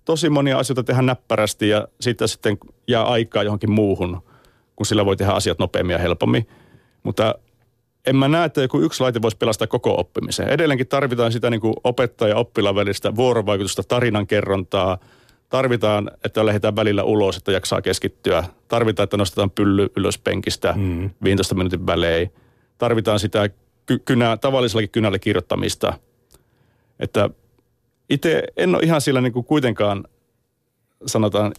tosi 0.05 0.29
monia 0.29 0.59
asioita 0.59 0.83
tehdä 0.83 1.01
näppärästi 1.01 1.69
ja 1.69 1.87
siitä 2.01 2.27
sitten 2.27 2.57
jää 2.87 3.03
aikaa 3.03 3.43
johonkin 3.43 3.71
muuhun, 3.71 4.21
kun 4.75 4.85
sillä 4.85 5.05
voi 5.05 5.17
tehdä 5.17 5.31
asiat 5.31 5.59
nopeammin 5.59 5.93
ja 5.93 5.99
helpommin. 5.99 6.47
Mutta 7.03 7.35
en 8.07 8.15
mä 8.15 8.27
näe, 8.27 8.45
että 8.45 8.61
joku 8.61 8.81
yksi 8.81 9.03
laite 9.03 9.21
voisi 9.21 9.37
pelastaa 9.37 9.67
koko 9.67 9.99
oppimisen. 9.99 10.49
Edelleenkin 10.49 10.87
tarvitaan 10.87 11.31
sitä 11.31 11.49
niin 11.49 11.61
opettaja 11.83 12.35
oppilaan 12.35 12.75
välistä 12.75 13.15
vuorovaikutusta, 13.15 13.83
tarinankerrontaa. 13.83 14.97
Tarvitaan, 15.49 16.11
että 16.23 16.45
lähdetään 16.45 16.75
välillä 16.75 17.03
ulos, 17.03 17.37
että 17.37 17.51
jaksaa 17.51 17.81
keskittyä. 17.81 18.43
Tarvitaan, 18.67 19.03
että 19.03 19.17
nostetaan 19.17 19.51
pylly 19.51 19.87
ylös 19.97 20.17
penkistä 20.17 20.73
mm. 20.77 21.09
15 21.23 21.55
minuutin 21.55 21.87
välein. 21.87 22.33
Tarvitaan 22.77 23.19
sitä 23.19 23.49
kynä, 24.05 24.37
tavallisellakin 24.37 24.89
kynällä 24.89 25.19
kirjoittamista. 25.19 25.93
Että 26.99 27.29
itse 28.09 28.43
en 28.57 28.75
ole 28.75 28.83
ihan 28.83 29.01
sillä 29.01 29.21
niin 29.21 29.33
kuin 29.33 29.45
kuitenkaan, 29.45 30.03
sanotaan, 31.05 31.53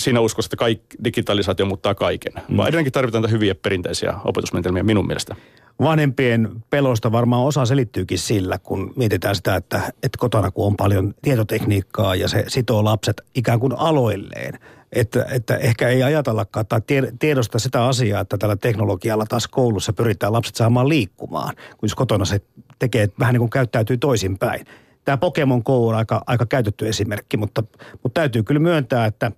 siinä 0.00 0.20
uskossa, 0.20 0.46
että 0.46 0.56
kaikki, 0.56 0.96
digitalisaatio 1.04 1.66
muuttaa 1.66 1.94
kaiken. 1.94 2.32
Mm. 2.48 2.56
Vaan 2.56 2.68
edelleenkin 2.68 2.92
tarvitaan 2.92 3.30
hyviä 3.30 3.54
perinteisiä 3.54 4.14
opetusmenetelmiä 4.24 4.82
minun 4.82 5.06
mielestä. 5.06 5.36
Vanhempien 5.80 6.48
pelosta 6.70 7.12
varmaan 7.12 7.44
osa 7.44 7.66
selittyykin 7.66 8.18
sillä, 8.18 8.58
kun 8.58 8.92
mietitään 8.96 9.36
sitä, 9.36 9.56
että, 9.56 9.78
että 9.78 10.18
kotona 10.18 10.50
kun 10.50 10.66
on 10.66 10.76
paljon 10.76 11.14
tietotekniikkaa 11.22 12.14
ja 12.14 12.28
se 12.28 12.44
sitoo 12.48 12.84
lapset 12.84 13.22
ikään 13.34 13.60
kuin 13.60 13.72
aloilleen. 13.78 14.58
Että, 14.92 15.26
että 15.30 15.56
ehkä 15.56 15.88
ei 15.88 16.02
ajatellakaan 16.02 16.66
tai 16.66 16.80
tiedosta 17.18 17.58
sitä 17.58 17.84
asiaa, 17.84 18.20
että 18.20 18.38
tällä 18.38 18.56
teknologialla 18.56 19.26
taas 19.26 19.48
koulussa 19.48 19.92
pyritään 19.92 20.32
lapset 20.32 20.54
saamaan 20.54 20.88
liikkumaan, 20.88 21.54
kun 21.56 21.86
jos 21.86 21.94
kotona 21.94 22.24
se 22.24 22.40
tekee 22.78 23.08
vähän 23.18 23.32
niin 23.32 23.40
kuin 23.40 23.50
käyttäytyy 23.50 23.96
toisinpäin 23.96 24.66
tämä 25.04 25.16
Pokemon 25.16 25.62
Go 25.64 25.88
on 25.88 25.94
aika, 25.94 26.22
aika 26.26 26.46
käytetty 26.46 26.88
esimerkki, 26.88 27.36
mutta, 27.36 27.62
mutta 28.02 28.20
täytyy 28.20 28.42
kyllä 28.42 28.60
myöntää, 28.60 29.06
että, 29.06 29.32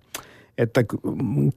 että 0.57 0.83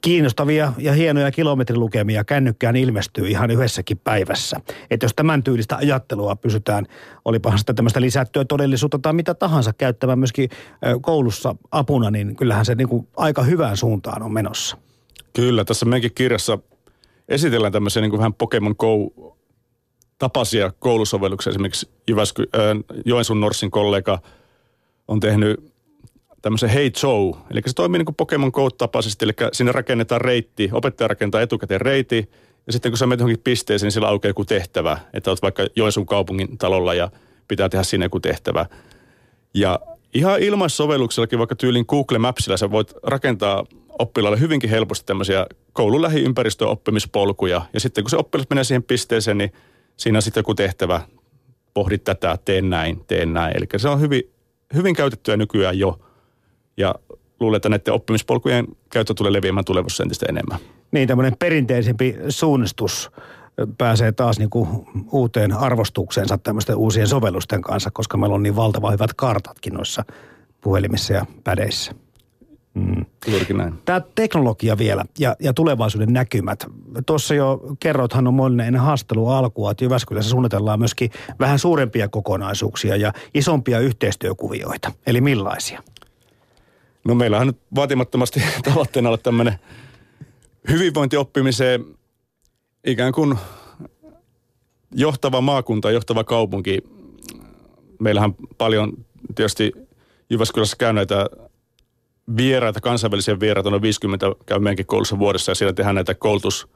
kiinnostavia 0.01 0.73
ja 0.79 0.93
hienoja 0.93 1.31
kilometrilukemia 1.31 2.25
kännykkään 2.25 2.77
ilmestyy 2.77 3.29
ihan 3.29 3.51
yhdessäkin 3.51 3.99
päivässä. 3.99 4.61
Että 4.91 5.05
jos 5.05 5.13
tämän 5.17 5.43
tyylistä 5.43 5.77
ajattelua 5.77 6.37
pysytään, 6.37 6.87
olipahan 7.25 7.59
sitä 7.59 7.75
tämmöistä 7.75 8.01
lisättyä 8.01 8.45
todellisuutta 8.45 8.99
tai 8.99 9.13
mitä 9.13 9.35
tahansa 9.35 9.73
käyttämään 9.73 10.19
myöskin 10.19 10.51
koulussa 11.01 11.57
apuna, 11.71 12.11
niin 12.11 12.37
kyllähän 12.37 12.65
se 12.65 12.75
niin 12.75 12.89
kuin 12.89 13.09
aika 13.17 13.43
hyvään 13.43 13.77
suuntaan 13.77 14.23
on 14.23 14.33
menossa. 14.33 14.77
Kyllä, 15.33 15.65
tässä 15.65 15.87
meidänkin 15.87 16.15
kirjassa 16.15 16.59
esitellään 17.29 17.73
tämmöisiä 17.73 18.03
niin 18.03 18.11
kuin 18.11 18.19
vähän 18.19 18.35
Pokemon 18.35 18.75
Go 18.79 19.13
tapaisia 20.19 20.73
koulusovelluksia. 20.79 21.51
Esimerkiksi 21.51 21.89
Jyväsky, 22.09 22.45
Joensuun 23.05 23.41
Norsin 23.41 23.71
kollega 23.71 24.19
on 25.09 25.21
tehnyt 25.21 25.76
tämmöisen 26.47 26.71
Hey 26.71 26.91
Joe, 27.03 27.43
eli 27.51 27.63
se 27.67 27.75
toimii 27.75 27.99
niin 27.99 28.07
kuin 28.07 28.15
Pokemon 28.15 28.51
Go-tapaisesti, 28.55 29.25
eli 29.25 29.33
sinne 29.53 29.73
rakennetaan 29.73 30.21
reitti, 30.21 30.71
opettaja 30.73 31.09
rakentaa 31.09 31.41
etukäteen 31.41 31.81
reiti, 31.81 32.31
ja 32.67 32.73
sitten 32.73 32.93
kun 32.93 32.99
sä 32.99 33.07
menet 33.07 33.21
johonkin 33.21 33.43
pisteeseen, 33.45 33.87
niin 33.87 33.93
sillä 33.93 34.09
aukeaa 34.09 34.31
joku 34.31 34.45
tehtävä, 34.45 34.99
että 35.13 35.31
olet 35.31 35.43
vaikka 35.43 35.67
Joensuun 35.77 36.07
kaupungin 36.07 36.59
talolla 36.59 36.95
ja 36.95 37.11
pitää 37.49 37.69
tehdä 37.69 37.83
sinne 37.83 38.07
joku 38.07 38.21
tehtävä. 38.21 38.67
Ja 39.55 39.81
ihan 40.15 40.41
ilmaissovelluksellakin, 40.41 41.39
vaikka 41.39 41.57
tyylin 41.57 41.85
Google 41.89 42.19
Mapsilla, 42.19 42.57
sä 42.57 42.71
voit 42.71 42.93
rakentaa 43.03 43.65
oppilaalle 43.99 44.41
hyvinkin 44.41 44.71
helposti 44.71 45.07
tämmöisiä 45.07 45.47
koulun 45.73 46.03
lähiympäristöön 46.03 46.71
oppimispolkuja. 46.71 47.63
Ja 47.73 47.81
sitten 47.81 48.05
kun 48.05 48.11
se 48.11 48.17
oppilas 48.17 48.47
menee 48.51 48.65
siihen 48.65 48.83
pisteeseen, 48.83 49.39
niin 49.39 49.53
siinä 49.97 50.19
on 50.19 50.23
sitten 50.23 50.41
joku 50.41 50.55
tehtävä, 50.55 51.01
pohdit 51.75 52.05
tätä, 52.05 52.39
teen 52.45 52.71
näin, 52.71 53.05
teen 53.07 53.33
näin. 53.35 53.57
Eli 53.57 53.67
se 53.77 53.89
on 53.89 54.01
hyvin, 54.01 54.23
hyvin 54.75 54.95
käytettyä 54.95 55.37
nykyään 55.37 55.79
jo. 55.79 55.99
Ja 56.77 56.95
luulen, 57.41 57.57
että 57.57 57.69
näiden 57.69 57.95
oppimispolkujen 57.95 58.67
käyttö 58.91 59.15
tulee 59.15 59.33
leviämään 59.33 59.65
tulevaisuudessa 59.65 60.03
entistä 60.03 60.27
enemmän. 60.29 60.59
Niin, 60.93 61.09
tämmöinen 61.09 61.37
perinteisempi 61.39 62.17
suunnistus 62.29 63.11
pääsee 63.79 64.13
taas 64.13 64.39
niin 64.39 64.51
kuin 64.51 64.69
uuteen 65.13 65.53
arvostukseensa 65.53 66.39
tämmöisten 66.39 66.77
uusien 66.77 67.07
sovellusten 67.07 67.63
kanssa, 67.63 67.91
koska 67.91 68.17
meillä 68.17 68.35
on 68.35 68.43
niin 68.43 68.57
valtava 68.57 68.91
hyvät 68.91 69.15
kartatkin 69.15 69.75
noissa 69.75 70.05
puhelimissa 70.61 71.13
ja 71.13 71.27
pädeissä. 71.45 71.95
Mm. 72.75 73.05
Juurikin 73.27 73.57
näin. 73.57 73.75
Tämä 73.85 74.01
teknologia 74.15 74.79
vielä 74.79 75.05
ja, 75.19 75.37
ja 75.41 75.53
tulevaisuuden 75.53 76.13
näkymät. 76.13 76.67
Tuossa 77.07 77.35
jo 77.35 77.61
kerrothan 77.81 78.27
on 78.27 78.35
moninen 78.35 78.67
ennen 78.67 78.83
haastelua 78.83 79.39
alkua, 79.39 79.71
että 79.71 79.85
Jyväskylässä 79.85 80.31
suunnitellaan 80.31 80.79
myöskin 80.79 81.11
vähän 81.41 81.59
suurempia 81.59 82.09
kokonaisuuksia 82.09 82.97
ja 82.97 83.13
isompia 83.35 83.79
yhteistyökuvioita. 83.79 84.93
Eli 85.07 85.21
millaisia? 85.21 85.83
No 87.07 87.15
meillähän 87.15 87.47
nyt 87.47 87.59
vaatimattomasti 87.75 88.43
tavoitteena 88.71 89.09
olla 89.09 89.19
tämmöinen 89.19 89.59
hyvinvointioppimiseen 90.69 91.85
ikään 92.85 93.13
kuin 93.13 93.39
johtava 94.95 95.41
maakunta, 95.41 95.91
johtava 95.91 96.25
kaupunki. 96.25 96.79
Meillähän 98.01 98.35
paljon 98.59 98.93
tietysti 99.35 99.73
Jyväskylässä 100.31 100.77
käy 100.77 100.93
näitä 100.93 101.27
vieraita, 102.37 102.81
kansainvälisiä 102.81 103.41
vieraita, 103.41 103.71
noin 103.71 103.83
50 103.83 104.27
käy 104.47 104.59
meidänkin 104.59 104.87
koulussa 104.87 105.19
vuodessa 105.19 105.51
ja 105.51 105.55
siellä 105.55 105.73
tehdään 105.73 105.95
näitä 105.95 106.15
koulutus, 106.15 106.69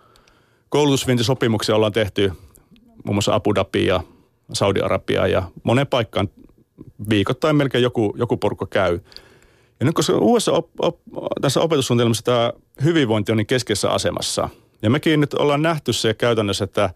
koulutusvientisopimuksia 0.68 1.76
ollaan 1.76 1.92
tehty 1.92 2.32
muun 3.04 3.14
muassa 3.14 3.34
Abu 3.34 3.54
Dhabi 3.54 3.86
ja 3.86 4.00
Saudi-Arabia 4.52 5.26
ja 5.26 5.42
monen 5.62 5.86
paikkaan 5.86 6.28
viikoittain 7.10 7.56
melkein 7.56 7.82
joku, 7.82 8.14
joku 8.18 8.36
porukka 8.36 8.66
käy. 8.66 9.00
Ja 9.80 9.86
nyt 9.86 9.94
koska 9.94 10.12
uudessa 10.18 10.52
op, 10.52 10.70
op, 10.78 10.98
tässä 11.40 11.60
opetussuunnitelmassa 11.60 12.24
tämä 12.24 12.52
hyvinvointi 12.84 13.32
on 13.32 13.38
niin 13.38 13.46
keskeisessä 13.46 13.90
asemassa, 13.90 14.48
ja 14.82 14.90
mekin 14.90 15.20
nyt 15.20 15.34
ollaan 15.34 15.62
nähty 15.62 15.92
se 15.92 16.14
käytännössä, 16.14 16.64
että 16.64 16.90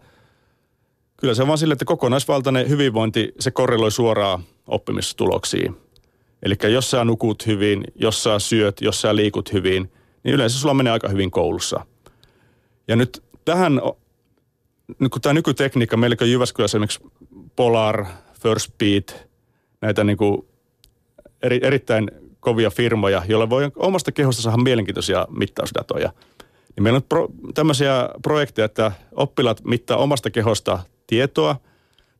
kyllä 1.17 1.33
se 1.33 1.41
on 1.41 1.47
vaan 1.47 1.57
sille, 1.57 1.73
että 1.73 1.85
kokonaisvaltainen 1.85 2.69
hyvinvointi, 2.69 3.33
se 3.39 3.51
korreloi 3.51 3.91
suoraan 3.91 4.43
oppimistuloksiin. 4.67 5.77
Eli 6.43 6.55
jos 6.73 6.91
sä 6.91 7.05
nukut 7.05 7.45
hyvin, 7.47 7.83
jos 7.95 8.23
sä 8.23 8.39
syöt, 8.39 8.81
jos 8.81 9.01
sä 9.01 9.15
liikut 9.15 9.53
hyvin, 9.53 9.91
niin 10.23 10.35
yleensä 10.35 10.59
sulla 10.59 10.73
menee 10.73 10.93
aika 10.93 11.09
hyvin 11.09 11.31
koulussa. 11.31 11.85
Ja 12.87 12.95
nyt 12.95 13.23
tähän, 13.45 13.81
nyt 14.99 15.11
kun 15.11 15.21
tämä 15.21 15.33
nykytekniikka, 15.33 15.97
meillä 15.97 16.15
on 16.21 16.31
Jyväskylässä 16.31 16.77
esimerkiksi 16.77 17.03
Polar, 17.55 18.05
First 18.41 18.71
Beat, 18.77 19.27
näitä 19.81 20.03
niin 20.03 20.17
kuin 20.17 20.47
eri, 21.43 21.59
erittäin 21.63 22.11
kovia 22.45 22.69
firmoja, 22.69 23.23
joilla 23.27 23.49
voi 23.49 23.71
omasta 23.75 24.11
kehosta 24.11 24.41
saada 24.41 24.57
mielenkiintoisia 24.57 25.27
mittausdatoja. 25.29 26.11
Niin 26.75 26.83
meillä 26.83 26.97
on 26.97 27.03
pro, 27.03 27.27
tämmöisiä 27.53 28.09
projekteja, 28.23 28.65
että 28.65 28.91
oppilaat 29.11 29.63
mittaa 29.63 29.97
omasta 29.97 30.29
kehosta 30.31 30.79
tietoa, 31.07 31.55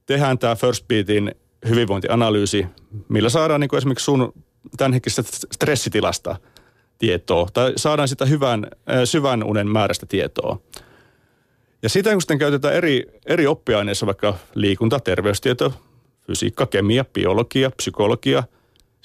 tehdään 0.05 0.39
tämä 0.39 0.55
First 0.55 0.87
Beatin 0.87 1.35
hyvinvointianalyysi, 1.69 2.65
millä 3.09 3.29
saadaan 3.29 3.59
niin 3.59 3.69
kuin 3.69 3.77
esimerkiksi 3.77 4.05
sun 4.05 4.33
tämänhetkisestä 4.77 5.47
stressitilasta 5.53 6.35
tietoa, 6.97 7.47
tai 7.53 7.73
saadaan 7.75 8.07
sitä 8.07 8.25
hyvän, 8.25 8.67
syvän 9.05 9.43
unen 9.43 9.67
määrästä 9.67 10.05
tietoa. 10.05 10.59
Ja 11.83 11.89
sitä 11.89 12.11
kun 12.11 12.21
sitten 12.21 12.39
käytetään 12.39 12.73
eri, 12.73 13.03
eri 13.25 13.47
oppiaineissa, 13.47 14.05
vaikka 14.05 14.37
liikunta, 14.55 14.99
terveystieto, 14.99 15.73
fysiikka, 16.27 16.65
kemia, 16.65 17.05
biologia, 17.05 17.71
psykologia, 17.71 18.43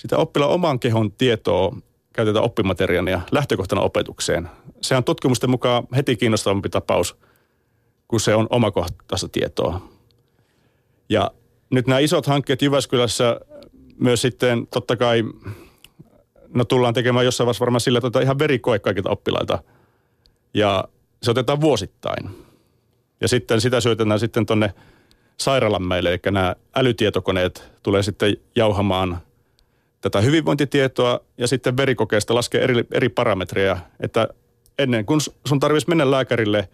sitä 0.00 0.16
oppilaan 0.16 0.52
oman 0.52 0.80
kehon 0.80 1.12
tietoa 1.12 1.76
käytetään 2.12 2.44
oppimateriaalia 2.44 3.20
lähtökohtana 3.32 3.80
opetukseen. 3.80 4.48
Se 4.80 4.96
on 4.96 5.04
tutkimusten 5.04 5.50
mukaan 5.50 5.86
heti 5.96 6.16
kiinnostavampi 6.16 6.68
tapaus, 6.68 7.16
kun 8.08 8.20
se 8.20 8.34
on 8.34 8.46
omakohtaista 8.50 9.28
tietoa. 9.28 9.88
Ja 11.08 11.30
nyt 11.70 11.86
nämä 11.86 11.98
isot 11.98 12.26
hankkeet 12.26 12.62
Jyväskylässä 12.62 13.40
myös 13.98 14.22
sitten 14.22 14.66
totta 14.66 14.96
kai, 14.96 15.24
no 16.54 16.64
tullaan 16.64 16.94
tekemään 16.94 17.24
jossain 17.24 17.46
vaiheessa 17.46 17.60
varmaan 17.60 17.80
sillä, 17.80 18.00
että 18.04 18.20
ihan 18.20 18.38
verikoe 18.38 18.78
kaikilta 18.78 19.10
oppilailta. 19.10 19.62
Ja 20.54 20.84
se 21.22 21.30
otetaan 21.30 21.60
vuosittain. 21.60 22.30
Ja 23.20 23.28
sitten 23.28 23.60
sitä 23.60 23.80
syötetään 23.80 24.20
sitten 24.20 24.46
tuonne 24.46 24.74
sairaalan 25.36 25.82
meille, 25.82 26.10
eli 26.10 26.18
nämä 26.30 26.56
älytietokoneet 26.76 27.72
tulee 27.82 28.02
sitten 28.02 28.36
jauhamaan 28.56 29.18
tätä 30.00 30.20
hyvinvointitietoa 30.20 31.20
ja 31.38 31.48
sitten 31.48 31.76
verikokeesta 31.76 32.34
laskee 32.34 32.64
eri, 32.64 32.84
eri 32.92 33.08
parametreja, 33.08 33.76
että 34.00 34.28
ennen 34.78 35.06
kuin 35.06 35.20
sun 35.46 35.60
tarvitsisi 35.60 35.88
mennä 35.88 36.10
lääkärille, 36.10 36.68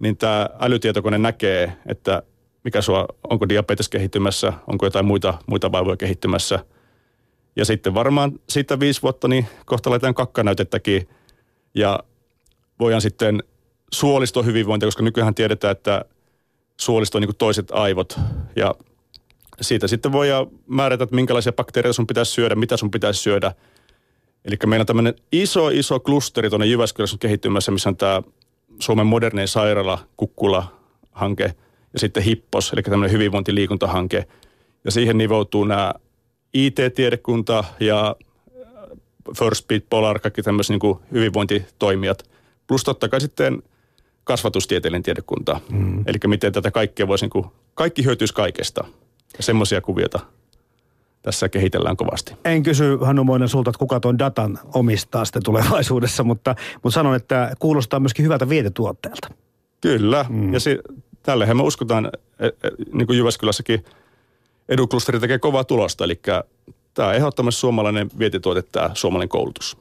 niin 0.00 0.16
tämä 0.16 0.48
älytietokone 0.60 1.18
näkee, 1.18 1.72
että 1.86 2.22
mikä 2.64 2.82
sua, 2.82 3.06
onko 3.30 3.48
diabetes 3.48 3.88
kehittymässä, 3.88 4.52
onko 4.66 4.86
jotain 4.86 5.06
muita, 5.06 5.34
muita 5.46 5.72
vaivoja 5.72 5.96
kehittymässä. 5.96 6.58
Ja 7.56 7.64
sitten 7.64 7.94
varmaan 7.94 8.32
siitä 8.48 8.80
viisi 8.80 9.02
vuotta, 9.02 9.28
niin 9.28 9.46
kohta 9.66 9.90
laitetaan 9.90 10.14
kakkanäytettäkin 10.14 11.08
ja 11.74 12.00
voidaan 12.78 13.00
sitten 13.00 13.42
suoliston 13.92 14.46
hyvinvointia, 14.46 14.86
koska 14.86 15.02
nykyään 15.02 15.34
tiedetään, 15.34 15.72
että 15.72 16.04
suolisto 16.76 17.18
on 17.18 17.22
niin 17.22 17.36
toiset 17.36 17.70
aivot 17.70 18.18
ja 18.56 18.74
siitä 19.60 19.88
sitten 19.88 20.12
voi 20.12 20.28
määrätä, 20.66 21.04
että 21.04 21.16
minkälaisia 21.16 21.52
bakteereja 21.52 21.92
sun 21.92 22.06
pitäisi 22.06 22.32
syödä, 22.32 22.54
mitä 22.54 22.76
sun 22.76 22.90
pitäisi 22.90 23.20
syödä. 23.20 23.52
Eli 24.44 24.56
meillä 24.66 24.82
on 24.82 24.86
tämmöinen 24.86 25.14
iso, 25.32 25.68
iso 25.68 26.00
klusteri 26.00 26.50
tuonne 26.50 26.66
Jyväskylässä 26.66 27.16
kehittymässä, 27.20 27.72
missä 27.72 27.88
on 27.88 27.96
tämä 27.96 28.22
Suomen 28.78 29.06
modernein 29.06 29.48
sairaala, 29.48 29.98
Kukkula-hanke 30.16 31.54
ja 31.92 31.98
sitten 31.98 32.22
HIPPOS, 32.22 32.72
eli 32.72 32.82
tämmöinen 32.82 33.12
hyvinvointiliikuntahanke. 33.12 34.26
Ja 34.84 34.90
siihen 34.90 35.18
nivoutuu 35.18 35.64
nämä 35.64 35.94
IT-tiedekunta 36.54 37.64
ja 37.80 38.16
First 39.38 39.68
Beat 39.68 39.82
Polar, 39.90 40.18
kaikki 40.18 40.42
tämmöiset 40.42 40.76
niin 40.82 40.96
hyvinvointitoimijat. 41.12 42.30
Plus 42.66 42.84
totta 42.84 43.08
kai 43.08 43.20
sitten 43.20 43.62
kasvatustieteellinen 44.24 45.02
tiedekunta. 45.02 45.60
Mm. 45.70 46.04
Eli 46.06 46.18
miten 46.26 46.52
tätä 46.52 46.70
kaikkea 46.70 47.08
voisi, 47.08 47.24
niin 47.24 47.30
kuin, 47.30 47.46
kaikki 47.74 48.04
hyötyisi 48.04 48.34
kaikesta. 48.34 48.84
Ja 49.36 49.42
semmoisia 49.42 49.80
kuvioita 49.80 50.20
tässä 51.22 51.48
kehitellään 51.48 51.96
kovasti. 51.96 52.34
En 52.44 52.62
kysy 52.62 52.98
Hannu 53.00 53.24
Moinen 53.24 53.48
sulta, 53.48 53.70
että 53.70 53.78
kuka 53.78 54.00
tuon 54.00 54.18
datan 54.18 54.58
omistaa 54.74 55.24
sitten 55.24 55.42
tulevaisuudessa, 55.42 56.24
mutta, 56.24 56.54
mutta 56.82 56.94
sanon, 56.94 57.16
että 57.16 57.54
kuulostaa 57.58 58.00
myöskin 58.00 58.24
hyvältä 58.24 58.48
vietetuotteelta. 58.48 59.28
Kyllä, 59.80 60.24
mm. 60.28 60.52
ja 60.52 60.60
se, 60.60 60.78
tällehän 61.22 61.56
me 61.56 61.62
uskotaan, 61.62 62.10
e, 62.38 62.46
e, 62.46 62.52
niin 62.92 63.06
kuin 63.06 63.18
Jyväskylässäkin 63.18 63.84
eduklusteri 64.68 65.20
tekee 65.20 65.38
kovaa 65.38 65.64
tulosta, 65.64 66.04
eli 66.04 66.20
tämä 66.94 67.08
on 67.08 67.14
ehdottomasti 67.14 67.60
suomalainen 67.60 68.10
vietituote, 68.18 68.62
tämä 68.62 68.90
suomalainen 68.94 69.28
koulutus. 69.28 69.76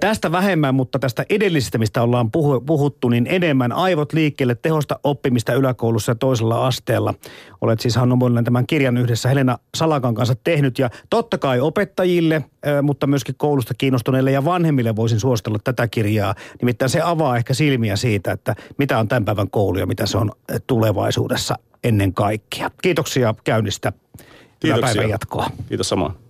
Tästä 0.00 0.32
vähemmän, 0.32 0.74
mutta 0.74 0.98
tästä 0.98 1.24
edellisestä, 1.30 1.78
mistä 1.78 2.02
ollaan 2.02 2.30
puhuttu, 2.66 3.08
niin 3.08 3.26
enemmän 3.30 3.72
aivot 3.72 4.12
liikkeelle 4.12 4.54
tehosta 4.54 5.00
oppimista 5.04 5.54
yläkoulussa 5.54 6.10
ja 6.12 6.16
toisella 6.16 6.66
asteella. 6.66 7.14
Olet 7.60 7.80
siis 7.80 7.96
Hannu 7.96 8.16
Mollinen 8.16 8.44
tämän 8.44 8.66
kirjan 8.66 8.96
yhdessä 8.96 9.28
Helena 9.28 9.58
Salakan 9.74 10.14
kanssa 10.14 10.34
tehnyt 10.44 10.78
ja 10.78 10.90
totta 11.10 11.38
kai 11.38 11.60
opettajille, 11.60 12.44
mutta 12.82 13.06
myöskin 13.06 13.34
koulusta 13.38 13.74
kiinnostuneille 13.78 14.32
ja 14.32 14.44
vanhemmille 14.44 14.96
voisin 14.96 15.20
suositella 15.20 15.58
tätä 15.64 15.88
kirjaa. 15.88 16.34
Nimittäin 16.62 16.88
se 16.88 17.00
avaa 17.04 17.36
ehkä 17.36 17.54
silmiä 17.54 17.96
siitä, 17.96 18.32
että 18.32 18.54
mitä 18.78 18.98
on 18.98 19.08
tämän 19.08 19.24
päivän 19.24 19.50
koulu 19.50 19.78
ja 19.78 19.86
mitä 19.86 20.06
se 20.06 20.18
on 20.18 20.32
tulevaisuudessa 20.66 21.54
ennen 21.84 22.14
kaikkea. 22.14 22.70
Kiitoksia 22.82 23.34
käynnistä. 23.44 23.92
Kiitoksia. 24.60 24.94
päivän 24.94 25.10
jatkoa. 25.10 25.46
Kiitos 25.68 25.88
samoin. 25.88 26.22